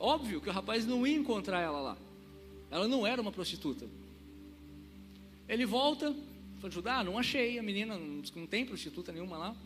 Óbvio 0.00 0.40
que 0.40 0.48
o 0.48 0.52
rapaz 0.52 0.84
não 0.84 1.06
ia 1.06 1.16
encontrar 1.16 1.60
ela 1.60 1.80
lá. 1.80 1.96
Ela 2.72 2.88
não 2.88 3.06
era 3.06 3.22
uma 3.22 3.30
prostituta. 3.30 3.86
Ele 5.48 5.64
volta, 5.64 6.12
foi 6.58 6.72
Judá, 6.72 7.04
não 7.04 7.16
achei, 7.16 7.56
a 7.56 7.62
menina 7.62 7.96
não 7.96 8.46
tem 8.48 8.66
prostituta 8.66 9.12
nenhuma 9.12 9.38
lá. 9.38 9.56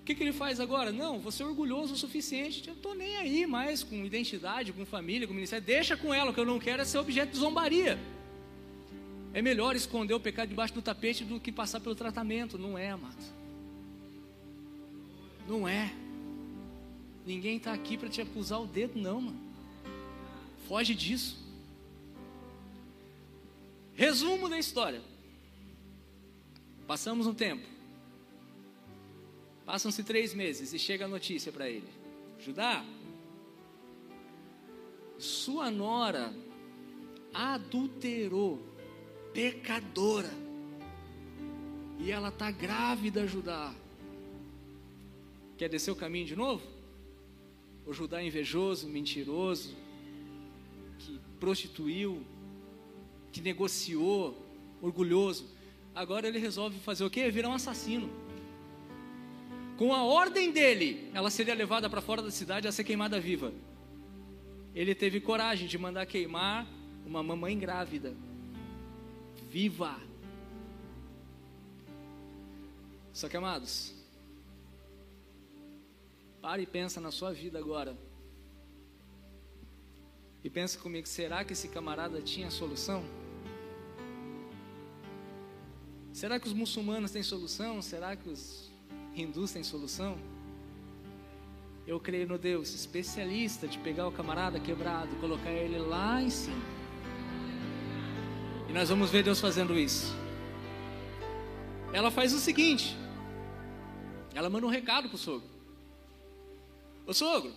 O 0.00 0.04
que, 0.04 0.16
que 0.16 0.24
ele 0.24 0.32
faz 0.32 0.58
agora? 0.58 0.90
Não, 0.90 1.20
você 1.20 1.44
é 1.44 1.46
orgulhoso 1.46 1.94
o 1.94 1.96
suficiente, 1.96 2.66
eu 2.66 2.74
estou 2.74 2.96
nem 2.96 3.16
aí 3.16 3.46
mais 3.46 3.84
com 3.84 4.04
identidade, 4.04 4.72
com 4.72 4.84
família, 4.84 5.28
com 5.28 5.32
ministério, 5.32 5.64
deixa 5.64 5.96
com 5.96 6.12
ela, 6.12 6.32
o 6.32 6.34
que 6.34 6.40
eu 6.40 6.44
não 6.44 6.58
quero 6.58 6.82
é 6.82 6.84
ser 6.84 6.98
objeto 6.98 7.30
de 7.30 7.38
zombaria. 7.38 7.96
É 9.36 9.42
melhor 9.42 9.76
esconder 9.76 10.14
o 10.14 10.18
pecado 10.18 10.48
debaixo 10.48 10.72
do 10.72 10.80
tapete 10.80 11.22
do 11.22 11.38
que 11.38 11.52
passar 11.52 11.78
pelo 11.78 11.94
tratamento, 11.94 12.56
não 12.56 12.78
é, 12.78 12.88
amado? 12.88 13.22
Não 15.46 15.68
é. 15.68 15.92
Ninguém 17.26 17.58
está 17.58 17.74
aqui 17.74 17.98
para 17.98 18.08
te 18.08 18.22
acusar 18.22 18.62
o 18.62 18.66
dedo, 18.66 18.98
não, 18.98 19.20
mano. 19.20 19.38
Foge 20.66 20.94
disso. 20.94 21.36
Resumo 23.94 24.48
da 24.48 24.58
história. 24.58 25.02
Passamos 26.86 27.26
um 27.26 27.34
tempo. 27.34 27.68
Passam-se 29.66 30.02
três 30.02 30.32
meses 30.32 30.72
e 30.72 30.78
chega 30.78 31.04
a 31.04 31.08
notícia 31.08 31.52
para 31.52 31.68
ele: 31.68 31.92
Judá, 32.40 32.82
sua 35.18 35.70
nora 35.70 36.32
adulterou, 37.34 38.75
pecadora, 39.36 40.30
e 41.98 42.10
ela 42.10 42.28
está 42.28 42.50
grávida, 42.50 43.26
Judá. 43.26 43.74
Quer 45.58 45.68
descer 45.68 45.90
o 45.90 45.96
caminho 45.96 46.24
de 46.24 46.34
novo? 46.34 46.66
O 47.86 47.92
Judá 47.92 48.22
invejoso, 48.22 48.88
mentiroso, 48.88 49.76
que 50.98 51.20
prostituiu, 51.38 52.24
que 53.30 53.42
negociou, 53.42 54.42
orgulhoso. 54.80 55.44
Agora 55.94 56.26
ele 56.26 56.38
resolve 56.38 56.78
fazer 56.78 57.04
o 57.04 57.10
quê? 57.10 57.30
Virar 57.30 57.50
um 57.50 57.54
assassino. 57.54 58.08
Com 59.76 59.92
a 59.92 60.02
ordem 60.02 60.50
dele, 60.50 61.10
ela 61.12 61.28
seria 61.28 61.54
levada 61.54 61.90
para 61.90 62.00
fora 62.00 62.22
da 62.22 62.30
cidade 62.30 62.66
a 62.66 62.72
ser 62.72 62.84
queimada 62.84 63.20
viva. 63.20 63.52
Ele 64.74 64.94
teve 64.94 65.20
coragem 65.20 65.68
de 65.68 65.76
mandar 65.76 66.06
queimar 66.06 66.66
uma 67.04 67.22
mamãe 67.22 67.58
grávida, 67.58 68.16
viva. 69.56 69.98
Só 73.14 73.26
que, 73.26 73.38
amados, 73.38 73.94
Pare 76.42 76.62
e 76.62 76.66
pensa 76.66 77.00
na 77.00 77.10
sua 77.10 77.32
vida 77.32 77.58
agora. 77.58 77.96
E 80.44 80.50
pensa 80.50 80.78
comigo, 80.78 81.08
será 81.08 81.42
que 81.42 81.54
esse 81.54 81.68
camarada 81.68 82.20
tinha 82.20 82.50
solução? 82.50 83.02
Será 86.12 86.38
que 86.38 86.46
os 86.46 86.52
muçulmanos 86.52 87.10
têm 87.10 87.22
solução? 87.22 87.80
Será 87.80 88.14
que 88.14 88.28
os 88.28 88.70
hindus 89.14 89.52
têm 89.52 89.64
solução? 89.64 90.18
Eu 91.86 91.98
creio 91.98 92.28
no 92.28 92.38
Deus 92.38 92.74
especialista 92.74 93.66
de 93.66 93.78
pegar 93.78 94.06
o 94.06 94.12
camarada 94.12 94.60
quebrado, 94.60 95.16
colocar 95.16 95.50
ele 95.50 95.78
lá 95.78 96.22
em 96.22 96.30
cima. 96.30 96.75
Nós 98.76 98.90
vamos 98.90 99.10
ver 99.10 99.22
Deus 99.22 99.40
fazendo 99.40 99.78
isso. 99.78 100.14
Ela 101.94 102.10
faz 102.10 102.34
o 102.34 102.38
seguinte: 102.38 102.94
ela 104.34 104.50
manda 104.50 104.66
um 104.66 104.68
recado 104.68 105.08
para 105.08 105.16
o 105.16 105.18
sogro. 105.18 105.48
Ô 107.06 107.14
sogro, 107.14 107.54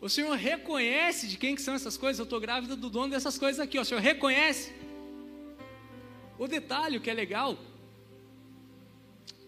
o 0.00 0.08
senhor 0.08 0.36
reconhece 0.36 1.26
de 1.26 1.36
quem 1.36 1.56
que 1.56 1.60
são 1.60 1.74
essas 1.74 1.96
coisas? 1.96 2.20
Eu 2.20 2.24
estou 2.24 2.38
grávida 2.38 2.76
do 2.76 2.88
dono 2.88 3.10
dessas 3.10 3.36
coisas 3.36 3.58
aqui, 3.58 3.76
ó. 3.76 3.82
o 3.82 3.84
senhor 3.84 4.00
reconhece? 4.00 4.72
O 6.38 6.46
detalhe 6.46 7.00
que 7.00 7.10
é 7.10 7.14
legal, 7.14 7.58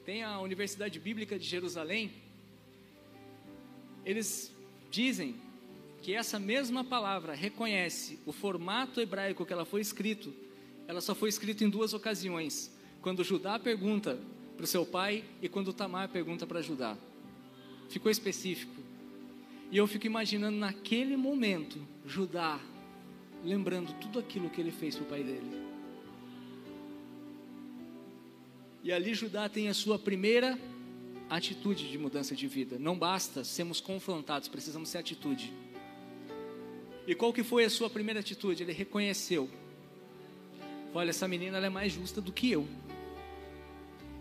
tem 0.04 0.24
a 0.24 0.40
Universidade 0.40 0.98
Bíblica 0.98 1.38
de 1.38 1.46
Jerusalém, 1.46 2.12
eles 4.04 4.52
dizem 4.90 5.36
que 6.02 6.14
essa 6.14 6.38
mesma 6.38 6.82
palavra 6.82 7.34
reconhece 7.34 8.18
o 8.24 8.32
formato 8.32 9.00
hebraico 9.00 9.44
que 9.44 9.52
ela 9.52 9.64
foi 9.64 9.80
escrito, 9.80 10.32
ela 10.88 11.00
só 11.00 11.14
foi 11.14 11.28
escrita 11.28 11.64
em 11.64 11.70
duas 11.70 11.92
ocasiões, 11.94 12.74
quando 13.02 13.24
Judá 13.24 13.58
pergunta 13.58 14.18
para 14.56 14.64
o 14.64 14.66
seu 14.66 14.84
pai 14.84 15.24
e 15.40 15.48
quando 15.48 15.72
Tamar 15.72 16.08
pergunta 16.08 16.46
para 16.46 16.62
Judá 16.62 16.96
ficou 17.90 18.10
específico. 18.10 18.72
E 19.70 19.76
eu 19.76 19.86
fico 19.86 20.06
imaginando 20.06 20.56
naquele 20.56 21.16
momento, 21.16 21.78
Judá, 22.06 22.58
lembrando 23.44 23.92
tudo 24.00 24.18
aquilo 24.18 24.48
que 24.48 24.60
ele 24.60 24.70
fez 24.70 24.94
para 24.94 25.04
o 25.04 25.08
pai 25.08 25.22
dele. 25.22 25.60
E 28.82 28.92
ali 28.92 29.12
Judá 29.12 29.48
tem 29.48 29.68
a 29.68 29.74
sua 29.74 29.98
primeira 29.98 30.58
atitude 31.28 31.90
de 31.90 31.98
mudança 31.98 32.34
de 32.34 32.48
vida. 32.48 32.78
Não 32.78 32.98
basta 32.98 33.44
sermos 33.44 33.80
confrontados, 33.80 34.48
precisamos 34.48 34.90
ter 34.90 34.98
atitude. 34.98 35.52
E 37.10 37.14
qual 37.16 37.32
que 37.32 37.42
foi 37.42 37.64
a 37.64 37.68
sua 37.68 37.90
primeira 37.90 38.20
atitude? 38.20 38.62
Ele 38.62 38.72
reconheceu. 38.72 39.50
Olha, 40.94 41.10
essa 41.10 41.26
menina 41.26 41.58
é 41.58 41.68
mais 41.68 41.92
justa 41.92 42.20
do 42.20 42.30
que 42.30 42.52
eu. 42.52 42.68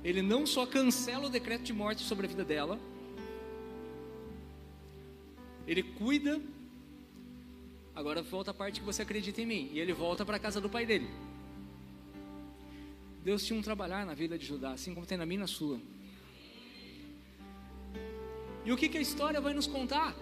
Ele 0.04 0.24
não 0.24 0.44
só 0.48 0.66
cancela 0.66 1.28
o 1.28 1.30
decreto 1.30 1.62
de 1.62 1.72
morte 1.72 2.02
sobre 2.02 2.26
a 2.26 2.30
vida 2.30 2.44
dela, 2.44 2.80
ele 5.68 5.84
cuida. 5.84 6.42
Agora 7.94 8.24
volta 8.24 8.50
a 8.50 8.56
parte 8.56 8.80
que 8.80 8.86
você 8.88 9.04
acredita 9.04 9.40
em 9.40 9.46
mim. 9.46 9.70
E 9.72 9.80
ele 9.80 9.94
volta 9.94 10.26
para 10.26 10.38
a 10.38 10.40
casa 10.40 10.60
do 10.60 10.68
pai 10.68 10.84
dele. 10.84 11.08
Deus 13.24 13.46
tinha 13.46 13.60
um 13.60 13.62
trabalhar 13.62 14.04
na 14.04 14.16
vida 14.16 14.36
de 14.36 14.48
Judá, 14.48 14.72
assim 14.72 14.96
como 14.96 15.06
tem 15.06 15.16
na 15.16 15.28
minha 15.28 15.38
e 15.38 15.42
na 15.42 15.48
sua. 15.48 15.80
E 18.66 18.72
o 18.72 18.76
que, 18.76 18.90
que 18.90 18.98
a 18.98 19.02
história 19.02 19.40
vai 19.40 19.54
nos 19.54 19.68
contar? 19.68 20.16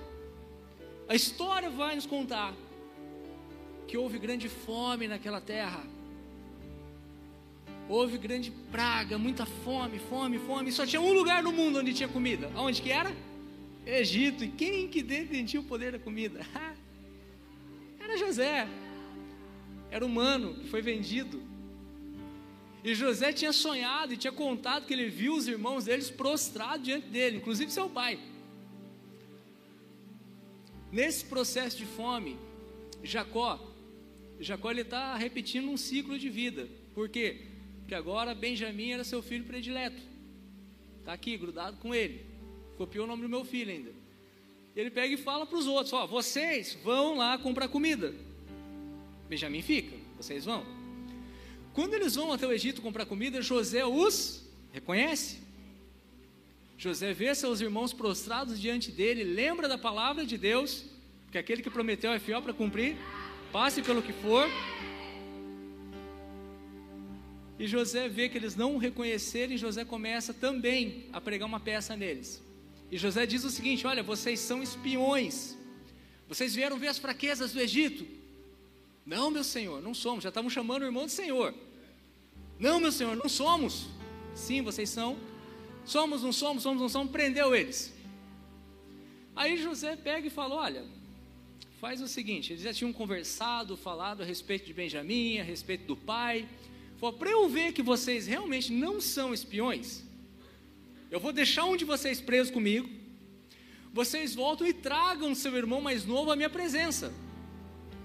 A 1.10 1.16
história 1.16 1.70
vai 1.70 1.96
nos 1.96 2.06
contar 2.06 2.54
que 3.88 3.98
houve 3.98 4.20
grande 4.20 4.50
fome 4.50 5.08
naquela 5.08 5.40
terra. 5.40 5.84
Houve 7.88 8.18
grande 8.18 8.52
praga, 8.70 9.18
muita 9.18 9.46
fome, 9.46 9.98
fome, 9.98 10.38
fome. 10.40 10.72
Só 10.72 10.86
tinha 10.86 11.02
um 11.02 11.14
lugar 11.14 11.42
no 11.42 11.54
mundo 11.54 11.80
onde 11.80 11.94
tinha 11.94 12.10
comida. 12.10 12.52
Aonde 12.54 12.82
que 12.82 12.92
era? 12.92 13.16
Egito. 13.86 14.44
E 14.44 14.50
quem 14.50 14.90
que 14.90 15.02
detentia 15.02 15.62
o 15.62 15.64
poder 15.64 15.94
da 15.94 16.00
comida? 16.00 16.46
Era 17.98 18.18
José. 18.18 18.68
Era 19.90 20.06
humano 20.06 20.56
que 20.56 20.68
foi 20.68 20.82
vendido. 20.82 21.42
E 22.84 22.94
José 22.94 23.32
tinha 23.32 23.54
sonhado 23.54 24.14
e 24.14 24.18
tinha 24.18 24.34
contado 24.34 24.86
que 24.86 24.94
ele 24.94 25.10
viu 25.10 25.34
os 25.34 25.48
irmãos 25.48 25.86
deles 25.86 26.10
prostrados 26.10 26.86
diante 26.86 27.08
dele, 27.08 27.38
inclusive 27.38 27.72
seu 27.72 27.90
pai. 27.90 28.20
Nesse 30.92 31.26
processo 31.26 31.78
de 31.78 31.86
fome, 31.86 32.38
Jacó, 33.04 33.60
Jacó 34.40 34.72
ele 34.72 34.82
está 34.82 35.16
repetindo 35.16 35.70
um 35.70 35.78
ciclo 35.78 36.18
de 36.18 36.30
vida. 36.30 36.68
Por 36.94 37.10
quê? 37.10 37.42
Porque 37.80 37.96
agora 37.96 38.36
Benjamim 38.36 38.92
era 38.92 39.04
seu 39.04 39.22
filho 39.22 39.46
predileto. 39.46 40.02
Está 41.00 41.14
aqui, 41.14 41.38
grudado 41.38 41.78
com 41.78 41.94
ele 41.94 42.38
copiou 42.78 43.06
o 43.06 43.08
nome 43.08 43.24
do 43.24 43.30
meu 43.30 43.44
filho 43.44 43.72
ainda. 43.72 43.92
Ele 44.76 44.92
pega 44.92 45.14
e 45.14 45.18
fala 45.18 45.46
para 45.46 45.58
os 45.58 45.66
outros: 45.66 45.92
Ó, 45.92 46.06
vocês 46.06 46.78
vão 46.84 47.18
lá 47.18 47.38
comprar 47.38 47.68
comida. 47.68 48.14
Benjamim 49.28 49.62
fica, 49.62 49.98
vocês 50.16 50.46
vão. 50.46 50.64
Quando 51.74 51.96
eles 51.96 52.16
vão 52.16 52.32
até 52.32 52.48
o 52.48 52.52
Egito 52.52 52.82
comprar 52.82 53.06
comida, 53.06 53.42
José 53.42 53.86
os 53.86 54.46
reconhece. 54.72 55.40
José 56.78 57.12
vê 57.12 57.34
seus 57.34 57.60
irmãos 57.60 57.92
prostrados 57.92 58.60
diante 58.60 58.92
dele, 58.92 59.24
lembra 59.24 59.68
da 59.68 59.78
palavra 59.78 60.24
de 60.26 60.38
Deus, 60.38 60.86
que 61.32 61.38
aquele 61.38 61.64
que 61.64 61.72
prometeu 61.72 62.12
é 62.12 62.20
fiel 62.20 62.42
para 62.42 62.54
cumprir, 62.54 62.96
passe 63.52 63.82
pelo 63.82 64.02
que 64.02 64.14
for. 64.14 64.48
E 67.58 67.66
José 67.66 68.08
vê 68.08 68.30
que 68.30 68.38
eles 68.38 68.56
não 68.56 68.76
o 68.76 68.78
reconhecerem, 68.78 69.58
José 69.58 69.84
começa 69.84 70.34
também 70.34 71.06
a 71.12 71.20
pregar 71.20 71.48
uma 71.48 71.60
peça 71.60 71.96
neles. 71.96 72.44
E 72.92 72.98
José 72.98 73.26
diz 73.26 73.44
o 73.44 73.50
seguinte: 73.50 73.88
Olha, 73.88 74.04
vocês 74.04 74.40
são 74.40 74.62
espiões. 74.62 75.58
Vocês 76.30 76.54
vieram 76.54 76.78
ver 76.78 76.90
as 76.90 77.00
fraquezas 77.00 77.54
do 77.54 77.60
Egito. 77.60 78.06
Não, 79.04 79.32
meu 79.32 79.44
senhor, 79.44 79.82
não 79.82 79.94
somos. 79.94 80.24
Já 80.24 80.30
estamos 80.30 80.54
chamando 80.54 80.84
o 80.84 80.86
irmão 80.86 81.08
de 81.08 81.12
senhor. 81.14 81.54
Não, 82.60 82.80
meu 82.80 82.92
senhor, 82.92 83.16
não 83.16 83.28
somos. 83.28 83.88
Sim, 84.36 84.62
vocês 84.62 84.90
são 84.90 85.18
Somos, 85.88 86.22
não 86.22 86.34
somos, 86.34 86.64
somos, 86.64 86.82
não 86.82 86.90
somos, 86.90 87.12
prendeu 87.12 87.56
eles. 87.56 87.94
Aí 89.34 89.56
José 89.56 89.96
pega 89.96 90.28
e 90.28 90.30
fala: 90.30 90.56
Olha, 90.56 90.84
faz 91.80 92.02
o 92.02 92.10
seguinte: 92.10 92.52
eles 92.52 92.62
já 92.62 92.74
tinham 92.74 92.92
conversado, 92.92 93.78
falado 93.78 94.22
a 94.22 94.26
respeito 94.26 94.66
de 94.66 94.74
Benjamim, 94.74 95.40
a 95.40 95.44
respeito 95.44 95.86
do 95.86 95.96
pai. 95.96 96.46
Falou: 97.00 97.18
Para 97.18 97.30
eu 97.30 97.48
ver 97.48 97.72
que 97.72 97.82
vocês 97.82 98.28
realmente 98.28 98.70
não 98.70 99.00
são 99.00 99.34
espiões, 99.34 100.04
eu 101.10 101.22
vou 101.22 101.32
deixar 101.32 101.64
um 101.64 101.78
de 101.78 101.86
vocês 101.86 102.20
preso 102.20 102.52
comigo. 102.52 102.90
Vocês 103.94 104.36
voltam 104.36 104.68
e 104.68 104.74
tragam 104.74 105.34
seu 105.34 105.56
irmão 105.56 105.80
mais 105.80 106.06
novo 106.06 106.32
à 106.32 106.36
minha 106.36 106.50
presença. 106.50 107.14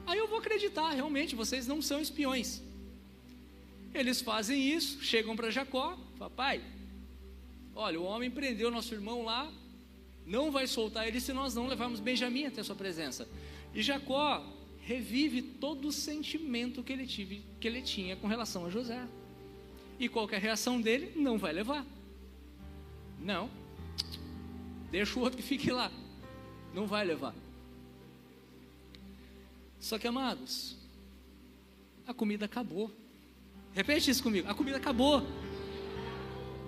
Aí 0.07 0.19
eu 0.19 0.29
vou 0.29 0.39
acreditar, 0.39 0.91
realmente, 0.91 1.35
vocês 1.35 1.67
não 1.67 1.83
são 1.83 2.01
espiões. 2.01 2.63
Eles 3.93 4.21
fazem 4.21 4.73
isso, 4.73 5.03
chegam 5.03 5.35
para 5.35 5.51
Jacó, 5.51 5.99
papai, 6.17 6.63
olha, 7.75 8.01
o 8.01 8.05
homem 8.05 8.31
prendeu 8.31 8.71
nosso 8.71 8.95
irmão 8.95 9.25
lá, 9.25 9.51
não 10.27 10.51
vai 10.51 10.67
soltar 10.67 11.07
ele 11.07 11.21
se 11.21 11.33
nós 11.33 11.55
não 11.55 11.67
levarmos 11.67 12.01
Benjamim 12.01 12.47
até 12.47 12.61
a 12.61 12.65
sua 12.65 12.77
presença. 12.77 13.29
E 13.75 13.83
Jacó 13.83 14.45
revive 14.81 15.43
todo 15.43 15.89
o 15.89 15.93
sentimento 15.93 16.83
que 16.83 16.93
ele, 16.93 17.07
tive, 17.07 17.43
que 17.61 17.67
ele 17.67 17.83
tinha 17.83 18.17
com 18.17 18.27
relação 18.27 18.67
a 18.67 18.71
José. 18.71 19.07
E 19.99 20.09
qualquer 20.09 20.41
reação 20.41 20.81
dele, 20.81 21.13
não 21.17 21.39
vai 21.39 21.53
levar. 21.53 21.87
Não. 23.21 23.49
Deixa 24.91 25.19
o 25.19 25.23
outro 25.23 25.37
que 25.37 25.43
fique 25.43 25.71
lá. 25.71 25.91
Não 26.75 26.87
vai 26.87 27.05
levar. 27.05 27.35
Só 29.79 29.99
que, 29.99 30.07
amados, 30.07 30.77
a 32.07 32.13
comida 32.13 32.45
acabou. 32.45 32.91
Repete 33.73 34.11
isso 34.11 34.23
comigo: 34.23 34.49
a 34.49 34.55
comida 34.55 34.77
acabou. 34.77 35.23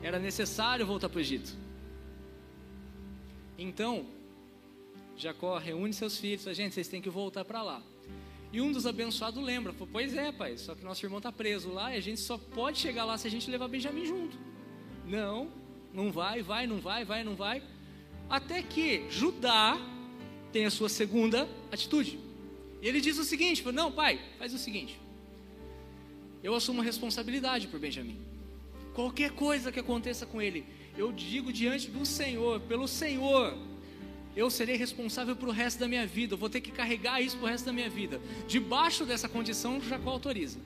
Era 0.05 0.19
necessário 0.19 0.87
voltar 0.87 1.09
para 1.09 1.17
o 1.17 1.21
Egito. 1.21 1.57
Então, 3.57 4.05
Jacó 5.17 5.57
reúne 5.57 5.95
seus 5.95 6.19
filhos, 6.19 6.45
gente, 6.55 6.75
vocês 6.75 6.89
têm 6.89 7.01
que 7.01 7.09
voltar 7.09 7.43
para 7.43 7.63
lá. 7.63 7.83
E 8.53 8.61
um 8.61 8.71
dos 8.71 8.87
abençoados 8.87 9.43
lembra, 9.43 9.73
falou, 9.73 9.89
pois 9.91 10.15
é, 10.15 10.31
pai, 10.31 10.59
só 10.59 10.75
que 10.75 10.85
nosso 10.85 11.05
irmão 11.07 11.21
está 11.21 11.33
preso 11.33 11.73
lá 11.73 11.95
e 11.95 11.97
a 11.97 12.03
gente 12.03 12.21
só 12.21 12.37
pode 12.37 12.79
chegar 12.79 13.07
lá 13.07 13.17
se 13.17 13.27
a 13.27 13.31
gente 13.31 13.51
levar 13.51 13.67
Benjamim 13.67 14.05
junto. 14.05 14.37
Não, 15.07 15.49
não 15.91 16.13
vai, 16.13 16.43
vai, 16.43 16.67
não 16.67 16.81
vai, 16.81 17.03
vai, 17.03 17.25
não 17.25 17.35
vai. 17.35 17.63
Até 18.29 18.63
que 18.63 19.09
Judá 19.09 19.79
tem 20.53 20.67
a 20.67 20.71
sua 20.71 20.91
segunda 20.91 21.49
atitude. 21.73 22.19
E 22.83 22.87
ele 22.87 23.01
diz 23.01 23.17
o 23.17 23.25
seguinte: 23.25 23.65
não, 23.73 23.91
pai, 23.91 24.21
faz 24.39 24.53
o 24.53 24.59
seguinte. 24.59 25.01
Eu 26.43 26.55
assumo 26.55 26.83
a 26.83 26.85
responsabilidade 26.85 27.69
por 27.69 27.81
Benjamim. 27.81 28.35
Qualquer 28.95 29.33
coisa 29.33 29.73
que 29.73 29.81
aconteça 29.81 30.25
com 30.25 30.41
ele, 30.41 30.65
eu 30.97 31.13
digo 31.13 31.53
diante 31.53 31.91
do 31.91 32.07
Senhor, 32.07 32.61
pelo 32.61 32.87
Senhor, 32.87 33.59
eu 34.37 34.49
serei 34.49 34.77
responsável 34.77 35.35
para 35.35 35.49
o 35.49 35.53
resto 35.53 35.79
da 35.81 35.89
minha 35.89 36.07
vida. 36.07 36.35
Eu 36.35 36.39
vou 36.39 36.49
ter 36.49 36.61
que 36.61 36.71
carregar 36.71 37.21
isso 37.21 37.37
para 37.37 37.47
o 37.47 37.49
resto 37.49 37.65
da 37.65 37.73
minha 37.73 37.91
vida. 37.91 38.21
Debaixo 38.47 39.05
dessa 39.05 39.29
condição, 39.29 39.81
Jacó 39.81 40.11
autoriza. 40.11 40.59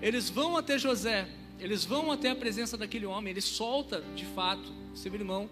Eles 0.00 0.28
vão 0.28 0.56
até 0.56 0.78
José, 0.78 1.28
eles 1.58 1.84
vão 1.84 2.10
até 2.10 2.30
a 2.30 2.36
presença 2.36 2.76
daquele 2.76 3.06
homem, 3.06 3.30
ele 3.30 3.40
solta 3.40 4.02
de 4.14 4.24
fato 4.26 4.72
seu 4.94 5.14
irmão. 5.14 5.48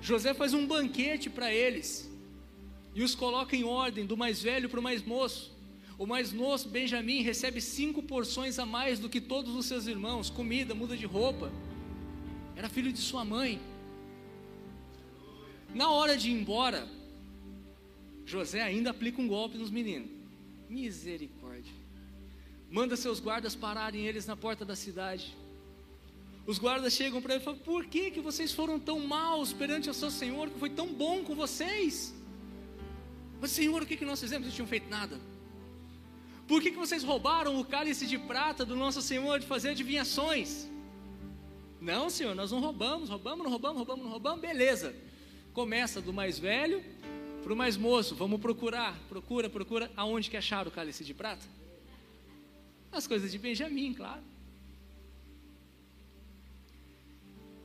José 0.00 0.32
faz 0.32 0.54
um 0.54 0.66
banquete 0.66 1.28
para 1.28 1.52
eles 1.52 2.10
e 2.94 3.02
os 3.02 3.14
coloca 3.14 3.56
em 3.56 3.64
ordem, 3.64 4.06
do 4.06 4.16
mais 4.16 4.42
velho 4.42 4.68
para 4.68 4.80
o 4.80 4.82
mais 4.82 5.02
moço. 5.02 5.52
O 6.00 6.06
mais 6.06 6.32
moço, 6.32 6.66
Benjamim, 6.66 7.20
recebe 7.20 7.60
cinco 7.60 8.02
porções 8.02 8.58
a 8.58 8.64
mais 8.64 8.98
do 8.98 9.06
que 9.06 9.20
todos 9.20 9.54
os 9.54 9.66
seus 9.66 9.86
irmãos: 9.86 10.30
comida, 10.30 10.74
muda 10.74 10.96
de 10.96 11.04
roupa. 11.04 11.52
Era 12.56 12.70
filho 12.70 12.90
de 12.90 13.00
sua 13.00 13.22
mãe. 13.22 13.60
Na 15.74 15.90
hora 15.90 16.16
de 16.16 16.30
ir 16.30 16.32
embora, 16.32 16.88
José 18.24 18.62
ainda 18.62 18.88
aplica 18.88 19.20
um 19.20 19.28
golpe 19.28 19.58
nos 19.58 19.70
meninos. 19.70 20.08
Misericórdia. 20.70 21.74
Manda 22.70 22.96
seus 22.96 23.20
guardas 23.20 23.54
pararem 23.54 24.06
eles 24.06 24.24
na 24.24 24.34
porta 24.34 24.64
da 24.64 24.74
cidade. 24.74 25.36
Os 26.46 26.58
guardas 26.58 26.94
chegam 26.94 27.20
para 27.20 27.34
ele 27.34 27.42
e 27.42 27.44
falam: 27.44 27.60
Por 27.60 27.84
que, 27.84 28.10
que 28.10 28.22
vocês 28.22 28.52
foram 28.52 28.80
tão 28.80 29.00
maus 29.00 29.52
perante 29.52 29.90
o 29.90 29.94
seu 29.94 30.10
Senhor, 30.10 30.48
que 30.48 30.58
foi 30.58 30.70
tão 30.70 30.94
bom 30.94 31.22
com 31.22 31.34
vocês? 31.34 32.14
Mas, 33.38 33.50
Senhor, 33.50 33.82
o 33.82 33.86
que, 33.86 33.98
que 33.98 34.06
nós 34.06 34.18
fizemos? 34.18 34.46
Eles 34.46 34.54
tinham 34.54 34.66
feito 34.66 34.88
nada. 34.88 35.28
Por 36.50 36.60
que, 36.60 36.72
que 36.72 36.76
vocês 36.76 37.04
roubaram 37.04 37.60
o 37.60 37.64
cálice 37.64 38.08
de 38.08 38.18
prata 38.18 38.66
do 38.66 38.74
nosso 38.74 39.00
Senhor 39.00 39.38
de 39.38 39.46
fazer 39.46 39.68
adivinhações? 39.68 40.68
Não, 41.80 42.10
Senhor, 42.10 42.34
nós 42.34 42.50
não 42.50 42.58
roubamos, 42.58 43.08
roubamos, 43.08 43.44
não 43.44 43.50
roubamos, 43.52 43.76
roubamos, 43.76 44.04
não 44.04 44.10
roubamos, 44.10 44.40
beleza. 44.40 44.92
Começa 45.52 46.00
do 46.00 46.12
mais 46.12 46.40
velho 46.40 46.82
para 47.44 47.52
o 47.52 47.56
mais 47.56 47.76
moço. 47.76 48.16
Vamos 48.16 48.40
procurar, 48.40 48.98
procura, 49.08 49.48
procura. 49.48 49.92
Aonde 49.96 50.28
que 50.28 50.36
acharam 50.36 50.72
o 50.72 50.74
cálice 50.74 51.04
de 51.04 51.14
prata? 51.14 51.46
As 52.90 53.06
coisas 53.06 53.30
de 53.30 53.38
Benjamim, 53.38 53.94
claro. 53.94 54.22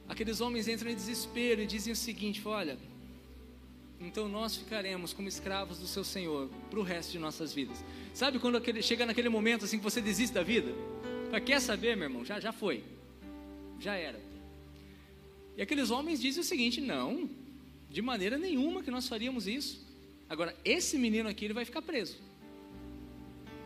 Aqueles 0.08 0.40
homens 0.42 0.68
entram 0.68 0.92
em 0.92 0.96
desespero 0.96 1.60
e 1.60 1.66
dizem 1.66 1.92
o 1.92 1.96
seguinte: 1.96 2.40
olha, 2.48 2.78
então 4.00 4.28
nós 4.28 4.56
ficaremos 4.56 5.14
como 5.14 5.28
escravos 5.28 5.80
do 5.80 5.88
seu 5.88 6.04
Senhor 6.04 6.50
para 6.70 6.80
o 6.80 6.84
resto 6.84 7.12
de 7.12 7.20
nossas 7.20 7.54
vidas. 7.54 7.84
Sabe 8.14 8.40
quando 8.40 8.58
aquele, 8.58 8.82
chega 8.82 9.06
naquele 9.06 9.30
momento 9.30 9.66
assim 9.66 9.78
que 9.78 9.84
você 9.84 10.02
desiste 10.02 10.34
da 10.34 10.44
vida? 10.44 10.74
Para 11.30 11.40
quer 11.40 11.60
saber, 11.60 11.96
meu 11.96 12.06
irmão? 12.06 12.26
Já, 12.26 12.40
já 12.40 12.52
foi, 12.52 12.84
já 13.80 13.96
era. 13.96 14.20
E 15.58 15.62
aqueles 15.62 15.90
homens 15.90 16.20
dizem 16.22 16.42
o 16.42 16.46
seguinte: 16.46 16.82
não, 16.82 17.30
de 17.90 18.02
maneira 18.02 18.38
nenhuma 18.38 18.84
que 18.84 18.92
nós 18.92 19.08
faríamos 19.08 19.48
isso. 19.48 19.86
Agora, 20.28 20.56
esse 20.66 20.98
menino 20.98 21.30
aqui 21.30 21.46
ele 21.46 21.54
vai 21.54 21.66
ficar 21.66 21.82
preso. 21.82 22.18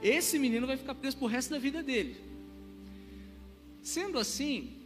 Esse 0.01 0.37
menino 0.37 0.67
vai 0.67 0.77
ficar 0.77 0.95
preso 0.95 1.17
para 1.17 1.25
o 1.25 1.27
resto 1.29 1.49
da 1.49 1.59
vida 1.59 1.81
dele. 1.81 2.15
Sendo 3.81 4.17
assim, 4.19 4.77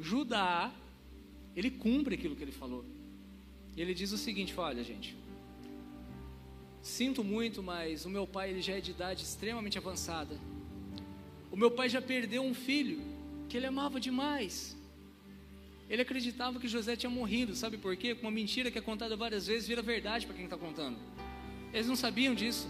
Judá, 0.00 0.72
ele 1.54 1.70
cumpre 1.70 2.14
aquilo 2.14 2.36
que 2.36 2.42
ele 2.42 2.52
falou. 2.52 2.84
E 3.76 3.82
ele 3.82 3.94
diz 3.94 4.10
o 4.12 4.18
seguinte: 4.18 4.54
olha, 4.56 4.82
gente, 4.82 5.16
sinto 6.80 7.22
muito, 7.22 7.62
mas 7.62 8.06
o 8.06 8.10
meu 8.10 8.26
pai 8.26 8.50
ele 8.50 8.62
já 8.62 8.74
é 8.74 8.80
de 8.80 8.90
idade 8.92 9.22
extremamente 9.22 9.76
avançada. 9.76 10.38
O 11.50 11.56
meu 11.56 11.70
pai 11.70 11.88
já 11.88 12.00
perdeu 12.00 12.42
um 12.42 12.54
filho 12.54 13.00
que 13.48 13.56
ele 13.56 13.66
amava 13.66 14.00
demais. 14.00 14.76
Ele 15.88 16.02
acreditava 16.02 16.58
que 16.58 16.66
José 16.66 16.96
tinha 16.96 17.10
morrido, 17.10 17.54
sabe 17.54 17.78
por 17.78 17.96
quê? 17.96 18.14
Com 18.14 18.22
uma 18.22 18.30
mentira 18.30 18.70
que 18.70 18.78
é 18.78 18.80
contada 18.80 19.14
várias 19.16 19.46
vezes 19.46 19.68
vira 19.68 19.82
verdade 19.82 20.26
para 20.26 20.34
quem 20.34 20.44
está 20.44 20.56
contando. 20.56 20.98
Eles 21.72 21.86
não 21.86 21.94
sabiam 21.94 22.34
disso. 22.34 22.68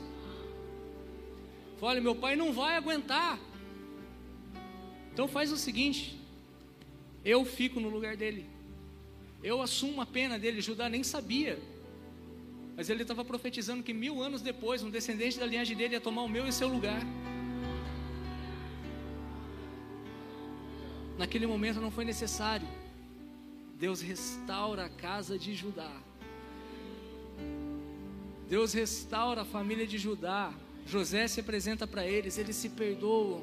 Olha, 1.81 2.01
meu 2.01 2.15
pai 2.15 2.37
não 2.37 2.53
vai 2.53 2.75
aguentar. 2.77 3.39
Então 5.13 5.27
faz 5.27 5.51
o 5.53 5.57
seguinte: 5.57 6.19
eu 7.25 7.45
fico 7.45 7.81
no 7.81 7.89
lugar 7.89 8.17
dele. 8.17 8.56
Eu 9.43 9.63
assumo 9.63 10.01
a 10.01 10.07
pena 10.07 10.39
dele. 10.39 10.61
Judá 10.61 10.89
nem 10.89 11.03
sabia. 11.03 11.59
Mas 12.77 12.91
ele 12.91 13.03
estava 13.03 13.25
profetizando 13.25 13.83
que 13.83 13.95
mil 13.95 14.23
anos 14.23 14.43
depois, 14.43 14.83
um 14.83 14.91
descendente 14.91 15.39
da 15.39 15.47
linhagem 15.47 15.77
dele 15.77 15.95
ia 15.95 16.01
tomar 16.01 16.23
o 16.23 16.29
meu 16.29 16.47
e 16.47 16.53
seu 16.53 16.69
lugar. 16.69 17.01
Naquele 21.17 21.47
momento 21.47 21.81
não 21.81 21.91
foi 21.91 22.05
necessário. 22.05 22.69
Deus 23.79 24.01
restaura 24.01 24.85
a 24.85 24.89
casa 24.89 25.39
de 25.39 25.55
Judá. 25.55 25.91
Deus 28.49 28.73
restaura 28.73 29.43
a 29.43 29.45
família 29.45 29.87
de 29.87 29.99
Judá. 29.99 30.53
José 30.87 31.27
se 31.27 31.41
apresenta 31.41 31.87
para 31.87 32.07
eles, 32.07 32.39
eles 32.39 32.55
se 32.55 32.69
perdoam, 32.69 33.43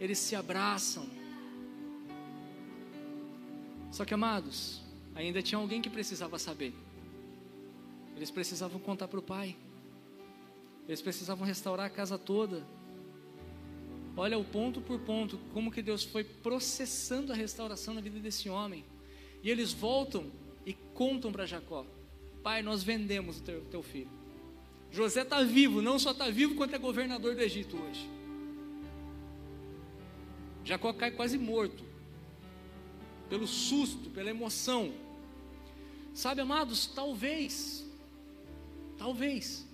eles 0.00 0.18
se 0.18 0.34
abraçam. 0.34 1.19
Só 3.90 4.04
que, 4.04 4.14
amados, 4.14 4.80
ainda 5.14 5.42
tinha 5.42 5.58
alguém 5.58 5.82
que 5.82 5.90
precisava 5.90 6.38
saber. 6.38 6.72
Eles 8.16 8.30
precisavam 8.30 8.78
contar 8.78 9.08
para 9.08 9.18
o 9.18 9.22
pai. 9.22 9.56
Eles 10.86 11.02
precisavam 11.02 11.46
restaurar 11.46 11.86
a 11.86 11.90
casa 11.90 12.18
toda. 12.18 12.64
Olha 14.16 14.38
o 14.38 14.44
ponto 14.44 14.80
por 14.80 15.00
ponto, 15.00 15.38
como 15.52 15.70
que 15.70 15.82
Deus 15.82 16.04
foi 16.04 16.24
processando 16.24 17.32
a 17.32 17.36
restauração 17.36 17.94
na 17.94 18.00
vida 18.00 18.18
desse 18.18 18.48
homem. 18.48 18.84
E 19.42 19.50
eles 19.50 19.72
voltam 19.72 20.30
e 20.66 20.74
contam 20.94 21.32
para 21.32 21.46
Jacó: 21.46 21.86
Pai, 22.42 22.62
nós 22.62 22.82
vendemos 22.82 23.38
o 23.38 23.42
teu, 23.42 23.64
teu 23.66 23.82
filho. 23.82 24.10
José 24.90 25.22
está 25.22 25.42
vivo, 25.42 25.80
não 25.80 25.98
só 25.98 26.10
está 26.10 26.28
vivo, 26.28 26.56
quanto 26.56 26.74
é 26.74 26.78
governador 26.78 27.34
do 27.34 27.40
Egito 27.40 27.76
hoje. 27.76 28.08
Jacó 30.64 30.92
cai 30.92 31.10
quase 31.10 31.38
morto 31.38 31.89
pelo 33.30 33.46
susto, 33.46 34.10
pela 34.10 34.28
emoção. 34.28 34.92
Sabe, 36.12 36.40
amados, 36.40 36.86
talvez, 36.88 37.86
talvez, 38.98 39.64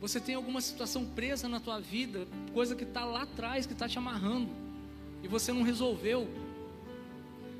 você 0.00 0.18
tenha 0.18 0.36
alguma 0.36 0.60
situação 0.60 1.06
presa 1.06 1.48
na 1.48 1.60
tua 1.60 1.78
vida, 1.78 2.26
coisa 2.52 2.74
que 2.74 2.82
está 2.82 3.04
lá 3.04 3.22
atrás, 3.22 3.64
que 3.64 3.72
está 3.72 3.88
te 3.88 3.96
amarrando, 3.96 4.50
e 5.22 5.28
você 5.28 5.52
não 5.52 5.62
resolveu. 5.62 6.28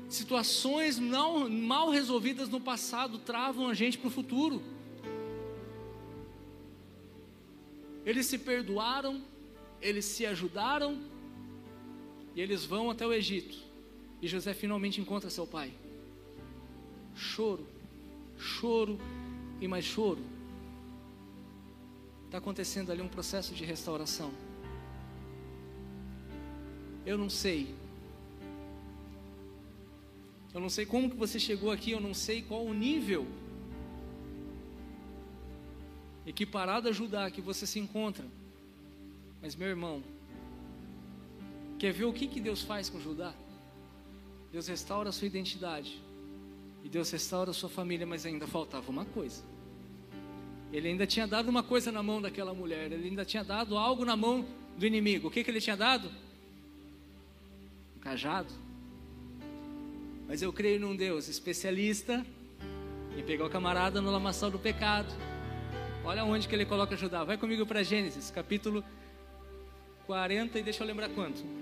Situações 0.09 0.99
não, 0.99 1.49
mal 1.49 1.89
resolvidas 1.89 2.49
no 2.49 2.59
passado 2.59 3.17
travam 3.17 3.69
a 3.69 3.73
gente 3.73 3.97
para 3.97 4.09
o 4.09 4.11
futuro. 4.11 4.61
Eles 8.05 8.25
se 8.25 8.37
perdoaram, 8.37 9.21
eles 9.81 10.03
se 10.03 10.25
ajudaram 10.25 10.99
e 12.35 12.41
eles 12.41 12.65
vão 12.65 12.89
até 12.89 13.07
o 13.07 13.13
Egito. 13.13 13.70
E 14.21 14.27
José 14.27 14.53
finalmente 14.53 15.01
encontra 15.01 15.29
seu 15.29 15.47
pai. 15.47 15.73
Choro, 17.15 17.65
choro 18.37 18.99
e 19.59 19.67
mais 19.67 19.83
choro. 19.83 20.23
Está 22.25 22.37
acontecendo 22.37 22.91
ali 22.91 23.01
um 23.01 23.07
processo 23.07 23.53
de 23.53 23.65
restauração. 23.65 24.31
Eu 27.05 27.17
não 27.17 27.29
sei. 27.29 27.73
Eu 30.53 30.61
não 30.61 30.69
sei 30.69 30.85
como 30.85 31.09
que 31.09 31.15
você 31.15 31.39
chegou 31.39 31.71
aqui, 31.71 31.91
eu 31.91 31.99
não 31.99 32.13
sei 32.13 32.41
qual 32.41 32.63
o 32.65 32.73
nível 32.73 33.25
equiparado 36.25 36.87
a 36.87 36.91
ajudar 36.91 37.31
que 37.31 37.41
você 37.41 37.65
se 37.65 37.79
encontra. 37.79 38.25
Mas 39.41 39.55
meu 39.55 39.67
irmão, 39.67 40.03
quer 41.79 41.91
ver 41.91 42.05
o 42.05 42.13
que, 42.13 42.27
que 42.27 42.39
Deus 42.39 42.61
faz 42.61 42.89
com 42.89 42.99
Judá? 42.99 43.33
Deus 44.51 44.67
restaura 44.67 45.09
a 45.09 45.11
sua 45.11 45.27
identidade. 45.27 46.01
E 46.83 46.89
Deus 46.89 47.09
restaura 47.11 47.51
a 47.51 47.53
sua 47.53 47.69
família, 47.69 48.05
mas 48.05 48.25
ainda 48.25 48.47
faltava 48.47 48.89
uma 48.89 49.05
coisa. 49.05 49.43
Ele 50.73 50.87
ainda 50.87 51.05
tinha 51.05 51.27
dado 51.27 51.49
uma 51.49 51.63
coisa 51.63 51.91
na 51.91 52.01
mão 52.01 52.21
daquela 52.21 52.53
mulher, 52.53 52.91
ele 52.91 53.09
ainda 53.09 53.25
tinha 53.25 53.43
dado 53.43 53.77
algo 53.77 54.03
na 54.05 54.15
mão 54.15 54.45
do 54.77 54.85
inimigo. 54.85 55.27
O 55.27 55.31
que, 55.31 55.43
que 55.43 55.51
ele 55.51 55.61
tinha 55.61 55.75
dado? 55.77 56.09
Um 57.95 57.99
cajado. 57.99 58.51
Mas 60.27 60.41
eu 60.41 60.51
creio 60.51 60.79
num 60.79 60.95
Deus 60.95 61.27
especialista 61.27 62.25
em 63.17 63.23
pegar 63.23 63.45
o 63.45 63.49
camarada 63.49 64.01
no 64.01 64.09
lamaçal 64.09 64.49
do 64.49 64.57
pecado. 64.57 65.13
Olha 66.03 66.23
onde 66.23 66.47
que 66.47 66.55
ele 66.55 66.65
coloca 66.65 66.95
Judá. 66.95 67.23
Vai 67.23 67.37
comigo 67.37 67.65
para 67.65 67.83
Gênesis, 67.83 68.31
capítulo 68.31 68.83
40 70.07 70.57
e 70.57 70.63
deixa 70.63 70.83
eu 70.83 70.87
lembrar 70.87 71.09
quanto. 71.09 71.60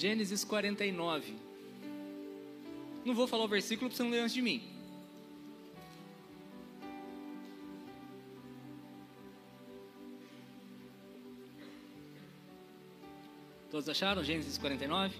Gênesis 0.00 0.44
49. 0.44 1.34
Não 3.04 3.14
vou 3.14 3.26
falar 3.26 3.44
o 3.44 3.48
versículo 3.48 3.90
para 3.90 3.98
você 3.98 4.02
não 4.02 4.10
ler 4.10 4.20
antes 4.20 4.32
de 4.32 4.40
mim. 4.40 4.62
Todos 13.70 13.90
acharam? 13.90 14.24
Gênesis 14.24 14.56
49? 14.56 15.14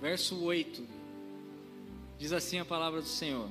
Verso 0.00 0.42
8. 0.42 0.88
Diz 2.18 2.32
assim 2.32 2.58
a 2.58 2.64
palavra 2.64 3.02
do 3.02 3.06
Senhor. 3.06 3.50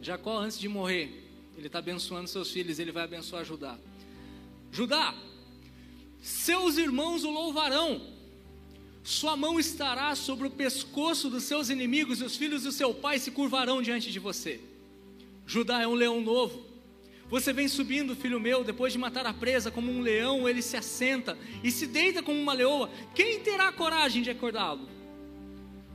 Jacó, 0.00 0.38
antes 0.38 0.60
de 0.60 0.68
morrer, 0.68 1.28
ele 1.56 1.66
está 1.66 1.80
abençoando 1.80 2.28
seus 2.28 2.52
filhos, 2.52 2.78
ele 2.78 2.92
vai 2.92 3.02
abençoar 3.02 3.44
Judá. 3.44 3.76
Judá, 4.70 5.12
seus 6.22 6.76
irmãos 6.76 7.24
o 7.24 7.30
louvarão, 7.30 8.16
sua 9.08 9.38
mão 9.38 9.58
estará 9.58 10.14
sobre 10.14 10.46
o 10.46 10.50
pescoço 10.50 11.30
dos 11.30 11.44
seus 11.44 11.70
inimigos, 11.70 12.20
e 12.20 12.24
os 12.24 12.36
filhos 12.36 12.64
do 12.64 12.70
seu 12.70 12.92
pai 12.92 13.18
se 13.18 13.30
curvarão 13.30 13.80
diante 13.80 14.12
de 14.12 14.18
você. 14.18 14.60
Judá 15.46 15.80
é 15.80 15.86
um 15.86 15.94
leão 15.94 16.20
novo, 16.20 16.62
você 17.30 17.50
vem 17.50 17.68
subindo, 17.68 18.14
filho 18.14 18.38
meu, 18.38 18.62
depois 18.62 18.92
de 18.92 18.98
matar 18.98 19.24
a 19.24 19.32
presa 19.32 19.70
como 19.70 19.90
um 19.90 20.02
leão, 20.02 20.46
ele 20.46 20.60
se 20.60 20.76
assenta 20.76 21.38
e 21.64 21.70
se 21.70 21.86
deita 21.86 22.22
como 22.22 22.38
uma 22.38 22.52
leoa. 22.52 22.90
Quem 23.14 23.40
terá 23.40 23.72
coragem 23.72 24.22
de 24.22 24.28
acordá-lo? 24.28 24.86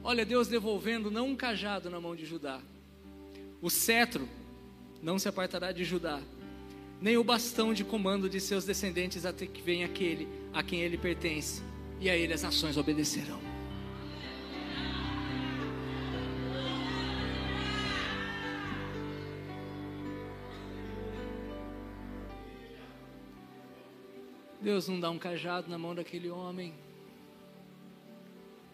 Olha, 0.03 0.25
Deus 0.25 0.47
devolvendo 0.47 1.11
não 1.11 1.27
um 1.27 1.35
cajado 1.35 1.91
na 1.91 2.01
mão 2.01 2.15
de 2.15 2.25
Judá. 2.25 2.59
O 3.61 3.69
cetro 3.69 4.27
não 5.03 5.19
se 5.19 5.29
apartará 5.29 5.71
de 5.71 5.83
Judá, 5.83 6.19
nem 6.99 7.15
o 7.15 7.23
bastão 7.23 7.75
de 7.75 7.83
comando 7.83 8.27
de 8.27 8.39
seus 8.39 8.65
descendentes 8.65 9.23
até 9.23 9.45
que 9.45 9.61
venha 9.61 9.85
aquele 9.85 10.27
a 10.51 10.63
quem 10.63 10.81
ele 10.81 10.97
pertence, 10.97 11.61
e 12.03 12.09
a 12.09 12.17
ele 12.17 12.33
as 12.33 12.43
nações 12.43 12.75
obedecerão. 12.75 13.39
Deus 24.59 24.89
não 24.89 24.99
dá 24.99 25.09
um 25.09 25.17
cajado 25.17 25.69
na 25.69 25.77
mão 25.77 25.95
daquele 25.95 26.29
homem. 26.29 26.73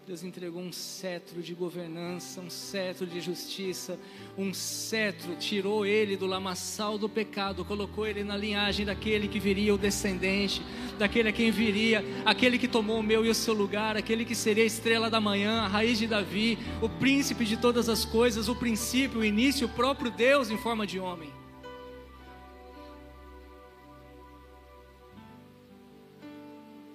Deus 0.10 0.24
entregou 0.24 0.60
um 0.60 0.72
cetro 0.72 1.39
de 1.39 1.53
governança, 1.53 2.41
um 2.41 2.49
cetro 2.49 3.05
de 3.05 3.22
justiça, 3.22 3.95
um 4.36 4.51
cetro, 4.51 5.36
tirou 5.36 5.86
ele 5.86 6.18
do 6.18 6.26
lamaçal 6.26 6.97
do 6.97 7.07
pecado, 7.07 7.64
colocou 7.64 8.07
ele 8.07 8.24
na 8.24 8.36
linhagem 8.36 8.88
daquele 8.88 9.28
que 9.28 9.39
viria 9.39 9.72
o 9.72 9.78
descendente, 9.78 10.64
daquele 10.97 11.30
a 11.30 11.32
quem 11.32 11.51
viria, 11.51 12.03
aquele 12.26 12.57
que 12.57 12.68
tomou 12.68 13.01
o 13.01 13.03
meu 13.03 13.24
e 13.24 13.30
o 13.30 13.36
seu 13.36 13.53
lugar, 13.53 13.95
aquele 13.95 14.26
que 14.26 14.34
seria 14.34 14.64
a 14.64 14.66
estrela 14.66 15.12
da 15.12 15.22
manhã, 15.22 15.62
a 15.62 15.68
raiz 15.68 15.99
de 15.99 16.07
Davi, 16.07 16.57
o 16.82 16.89
príncipe 16.89 17.45
de 17.45 17.55
todas 17.55 17.88
as 17.88 18.03
coisas, 18.03 18.49
o 18.49 18.55
princípio, 18.55 19.20
o 19.20 19.24
início, 19.24 19.68
o 19.68 19.70
próprio 19.70 20.10
Deus 20.10 20.49
em 20.49 20.57
forma 20.57 20.88
de 20.88 20.99
homem. 20.99 21.32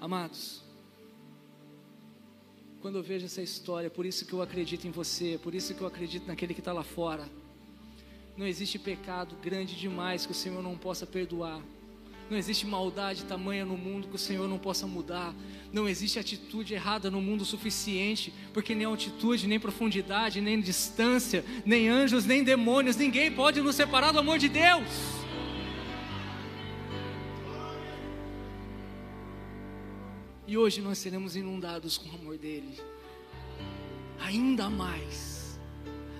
Amados, 0.00 0.63
quando 2.85 2.97
eu 2.97 3.03
vejo 3.03 3.24
essa 3.24 3.41
história, 3.41 3.89
por 3.89 4.05
isso 4.05 4.26
que 4.26 4.35
eu 4.35 4.43
acredito 4.43 4.87
em 4.87 4.91
você, 4.91 5.41
por 5.43 5.55
isso 5.55 5.74
que 5.74 5.80
eu 5.80 5.87
acredito 5.87 6.26
naquele 6.26 6.53
que 6.53 6.61
está 6.61 6.70
lá 6.70 6.82
fora. 6.82 7.26
Não 8.37 8.47
existe 8.47 8.78
pecado 8.78 9.35
grande 9.43 9.74
demais 9.74 10.26
que 10.26 10.32
o 10.32 10.35
Senhor 10.35 10.62
não 10.62 10.76
possa 10.76 11.07
perdoar. 11.07 11.62
Não 12.28 12.37
existe 12.37 12.66
maldade 12.66 13.24
tamanha 13.24 13.64
no 13.64 13.74
mundo 13.74 14.09
que 14.09 14.16
o 14.16 14.18
Senhor 14.18 14.47
não 14.47 14.59
possa 14.59 14.87
mudar. 14.87 15.35
Não 15.72 15.89
existe 15.89 16.18
atitude 16.18 16.74
errada 16.74 17.11
no 17.11 17.22
mundo 17.22 17.43
suficiente, 17.43 18.35
porque 18.53 18.74
nem 18.74 18.85
altitude, 18.85 19.47
nem 19.47 19.59
profundidade, 19.59 20.43
nem 20.43 20.61
distância, 20.61 21.43
nem 21.64 21.89
anjos, 21.89 22.26
nem 22.26 22.45
demônios, 22.45 22.97
ninguém 22.97 23.32
pode 23.32 23.62
nos 23.62 23.76
separar 23.76 24.12
do 24.12 24.18
amor 24.18 24.39
de 24.39 24.51
Deus. 24.51 25.24
E 30.55 30.57
hoje 30.57 30.80
nós 30.80 30.98
seremos 30.98 31.34
inundados 31.34 31.98
com 31.98 32.09
o 32.11 32.14
amor 32.14 32.38
dele. 32.38 32.78
Ainda 34.20 34.70
mais. 34.70 35.59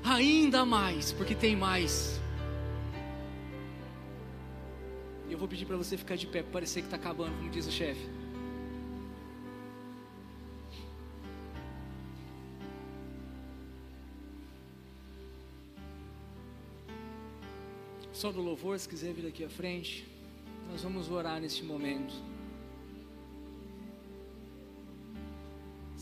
Ainda 0.03 0.65
mais, 0.65 1.13
porque 1.13 1.37
tem 1.37 1.55
mais. 1.55 2.21
E 5.29 5.33
eu 5.33 5.39
vou 5.39 5.47
pedir 5.47 5.67
para 5.67 5.77
você 5.77 5.97
ficar 5.97 6.17
de 6.17 6.27
pé, 6.27 6.43
parecer 6.43 6.81
que 6.81 6.89
está 6.89 6.97
acabando, 6.97 7.33
como 7.37 7.49
diz 7.49 7.65
o 7.69 7.71
chefe. 7.71 8.05
Só 18.13 18.33
do 18.33 18.43
louvor, 18.43 18.77
se 18.81 18.89
quiser 18.89 19.15
vir 19.15 19.29
aqui 19.29 19.45
à 19.45 19.49
frente, 19.49 20.05
nós 20.69 20.83
vamos 20.83 21.09
orar 21.09 21.41
neste 21.41 21.63
momento. 21.63 22.34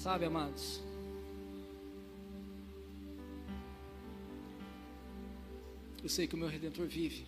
Sabe, 0.02 0.24
amados? 0.24 0.80
Eu 6.02 6.08
sei 6.08 6.26
que 6.26 6.34
o 6.34 6.36
meu 6.36 6.48
redentor 6.48 6.88
vive. 6.88 7.24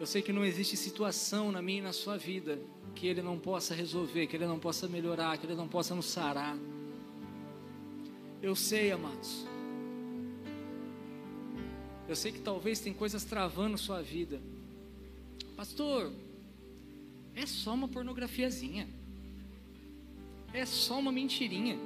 Eu 0.00 0.06
sei 0.06 0.20
que 0.20 0.32
não 0.32 0.44
existe 0.44 0.76
situação 0.76 1.52
na 1.52 1.62
minha 1.62 1.78
e 1.78 1.82
na 1.82 1.92
sua 1.92 2.18
vida 2.18 2.58
que 2.96 3.06
ele 3.06 3.22
não 3.22 3.38
possa 3.38 3.76
resolver, 3.76 4.26
que 4.26 4.34
ele 4.34 4.48
não 4.48 4.58
possa 4.58 4.88
melhorar, 4.88 5.38
que 5.38 5.46
ele 5.46 5.54
não 5.54 5.68
possa 5.68 5.94
nos 5.94 6.06
sarar. 6.06 6.58
Eu 8.42 8.56
sei, 8.56 8.90
amados. 8.90 9.46
Eu 12.08 12.16
sei 12.16 12.32
que 12.32 12.40
talvez 12.40 12.80
tem 12.80 12.92
coisas 12.92 13.22
travando 13.22 13.78
sua 13.78 14.02
vida. 14.02 14.40
Pastor, 15.54 16.12
é 17.36 17.46
só 17.46 17.72
uma 17.72 17.86
pornografiazinha 17.86 18.97
é 20.52 20.64
só 20.64 20.98
uma 20.98 21.12
mentirinha. 21.12 21.78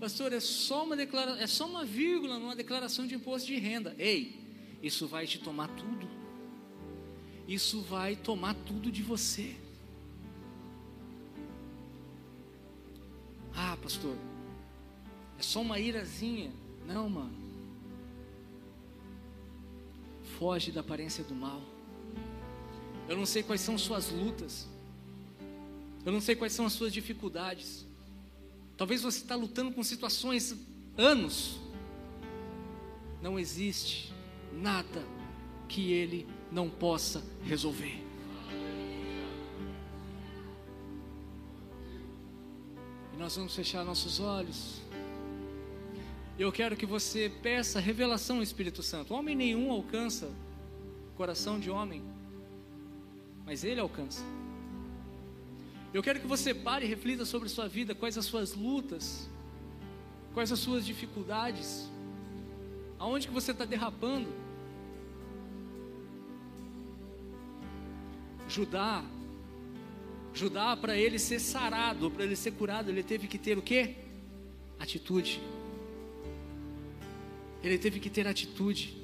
Pastor, 0.00 0.32
é 0.32 0.40
só 0.40 0.84
uma 0.84 0.96
declara... 0.96 1.40
é 1.40 1.46
só 1.46 1.66
uma 1.66 1.84
vírgula 1.84 2.38
numa 2.38 2.56
declaração 2.56 3.06
de 3.06 3.14
imposto 3.14 3.46
de 3.46 3.56
renda. 3.56 3.94
Ei, 3.98 4.40
isso 4.82 5.06
vai 5.06 5.26
te 5.26 5.38
tomar 5.38 5.68
tudo. 5.68 6.08
Isso 7.46 7.80
vai 7.82 8.16
tomar 8.16 8.54
tudo 8.54 8.90
de 8.90 9.02
você. 9.02 9.54
Ah, 13.54 13.76
pastor, 13.80 14.16
é 15.38 15.42
só 15.42 15.60
uma 15.60 15.78
irazinha. 15.78 16.50
Não, 16.86 17.08
mano. 17.08 17.42
foge 20.42 20.72
da 20.72 20.80
aparência 20.80 21.22
do 21.22 21.36
mal. 21.36 21.62
Eu 23.08 23.16
não 23.16 23.24
sei 23.24 23.44
quais 23.44 23.60
são 23.60 23.78
suas 23.78 24.10
lutas. 24.10 24.66
Eu 26.04 26.12
não 26.12 26.20
sei 26.20 26.34
quais 26.34 26.52
são 26.52 26.66
as 26.66 26.72
suas 26.72 26.92
dificuldades. 26.92 27.86
Talvez 28.76 29.02
você 29.02 29.18
está 29.18 29.34
lutando 29.34 29.72
com 29.72 29.82
situações 29.82 30.56
anos. 30.96 31.60
Não 33.20 33.38
existe 33.38 34.12
nada 34.52 35.06
que 35.68 35.92
Ele 35.92 36.26
não 36.50 36.68
possa 36.68 37.22
resolver. 37.44 38.02
E 43.14 43.16
nós 43.16 43.36
vamos 43.36 43.54
fechar 43.54 43.84
nossos 43.84 44.18
olhos. 44.18 44.80
Eu 46.38 46.50
quero 46.50 46.76
que 46.76 46.86
você 46.86 47.30
peça 47.42 47.78
revelação 47.78 48.38
ao 48.38 48.42
Espírito 48.42 48.82
Santo. 48.82 49.14
Homem 49.14 49.36
nenhum 49.36 49.70
alcança 49.70 50.28
coração 51.14 51.60
de 51.60 51.70
homem, 51.70 52.02
mas 53.44 53.62
Ele 53.62 53.80
alcança. 53.80 54.24
Eu 55.92 56.02
quero 56.02 56.20
que 56.20 56.26
você 56.26 56.54
pare 56.54 56.86
e 56.86 56.88
reflita 56.88 57.24
sobre 57.24 57.48
sua 57.48 57.68
vida, 57.68 57.94
quais 57.94 58.16
as 58.16 58.24
suas 58.24 58.54
lutas, 58.54 59.28
quais 60.32 60.50
as 60.50 60.58
suas 60.58 60.86
dificuldades, 60.86 61.90
aonde 62.98 63.26
que 63.26 63.32
você 63.32 63.50
está 63.52 63.64
derrapando. 63.66 64.28
Judá, 68.48 69.04
Judá 70.34 70.76
para 70.76 70.96
ele 70.96 71.18
ser 71.18 71.38
sarado, 71.38 72.10
para 72.10 72.24
ele 72.24 72.36
ser 72.36 72.52
curado, 72.52 72.90
ele 72.90 73.02
teve 73.02 73.26
que 73.26 73.36
ter 73.36 73.58
o 73.58 73.62
que? 73.62 73.94
Atitude. 74.78 75.42
Ele 77.62 77.76
teve 77.76 78.00
que 78.00 78.08
ter 78.08 78.26
atitude. 78.26 78.96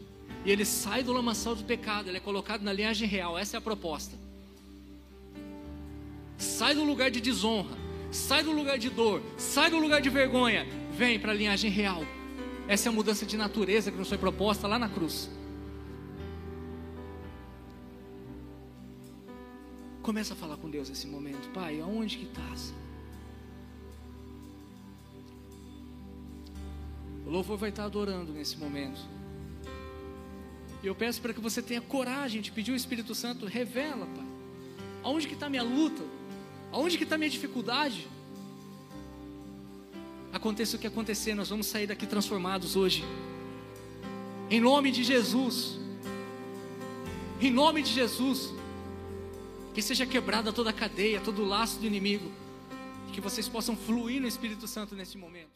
E 0.44 0.50
ele 0.50 0.64
sai 0.64 1.02
do 1.02 1.12
lamaçal 1.12 1.54
do 1.54 1.64
pecado, 1.64 2.08
ele 2.08 2.16
é 2.16 2.20
colocado 2.20 2.62
na 2.62 2.72
linhagem 2.72 3.06
real. 3.06 3.38
Essa 3.38 3.56
é 3.56 3.58
a 3.58 3.60
proposta. 3.60 4.16
Sai 6.38 6.72
do 6.72 6.84
lugar 6.84 7.10
de 7.10 7.20
desonra, 7.20 7.76
sai 8.12 8.44
do 8.44 8.52
lugar 8.52 8.78
de 8.78 8.88
dor, 8.88 9.20
sai 9.36 9.68
do 9.70 9.78
lugar 9.78 10.00
de 10.00 10.08
vergonha, 10.08 10.64
vem 10.92 11.18
para 11.18 11.32
a 11.32 11.34
linhagem 11.34 11.68
real. 11.68 12.04
Essa 12.68 12.88
é 12.88 12.90
a 12.90 12.92
mudança 12.92 13.26
de 13.26 13.36
natureza 13.36 13.90
que 13.90 13.98
nos 13.98 14.08
foi 14.08 14.16
proposta 14.18 14.68
lá 14.68 14.78
na 14.78 14.88
cruz. 14.88 15.28
Começa 20.00 20.32
a 20.32 20.36
falar 20.36 20.56
com 20.56 20.70
Deus 20.70 20.88
nesse 20.88 21.06
momento, 21.06 21.48
Pai, 21.50 21.80
aonde 21.80 22.16
que 22.16 22.24
estás? 22.24 22.72
O 27.26 27.30
louvor 27.30 27.58
vai 27.58 27.70
estar 27.70 27.84
adorando 27.84 28.32
nesse 28.32 28.56
momento. 28.56 29.00
E 30.82 30.86
eu 30.86 30.94
peço 30.94 31.20
para 31.20 31.34
que 31.34 31.40
você 31.40 31.60
tenha 31.60 31.80
coragem 31.80 32.40
de 32.40 32.52
pedir 32.52 32.72
o 32.72 32.76
Espírito 32.76 33.14
Santo, 33.14 33.44
revela, 33.44 34.06
Pai. 34.06 34.26
Aonde 35.02 35.26
que 35.26 35.34
está 35.34 35.50
minha 35.50 35.62
luta? 35.62 36.02
Aonde 36.72 36.98
que 36.98 37.04
está 37.04 37.16
minha 37.16 37.30
dificuldade? 37.30 38.06
Aconteça 40.32 40.76
o 40.76 40.78
que 40.78 40.86
acontecer, 40.86 41.34
nós 41.34 41.48
vamos 41.48 41.66
sair 41.66 41.86
daqui 41.86 42.06
transformados 42.06 42.76
hoje. 42.76 43.04
Em 44.50 44.60
nome 44.60 44.90
de 44.90 45.02
Jesus. 45.02 45.78
Em 47.40 47.50
nome 47.50 47.82
de 47.82 47.92
Jesus. 47.92 48.52
Que 49.74 49.80
seja 49.80 50.04
quebrada 50.06 50.52
toda 50.52 50.70
a 50.70 50.72
cadeia, 50.72 51.20
todo 51.20 51.42
o 51.42 51.46
laço 51.46 51.78
do 51.78 51.86
inimigo. 51.86 52.30
Que 53.12 53.20
vocês 53.20 53.48
possam 53.48 53.76
fluir 53.76 54.20
no 54.20 54.28
Espírito 54.28 54.66
Santo 54.66 54.94
nesse 54.94 55.16
momento. 55.16 55.50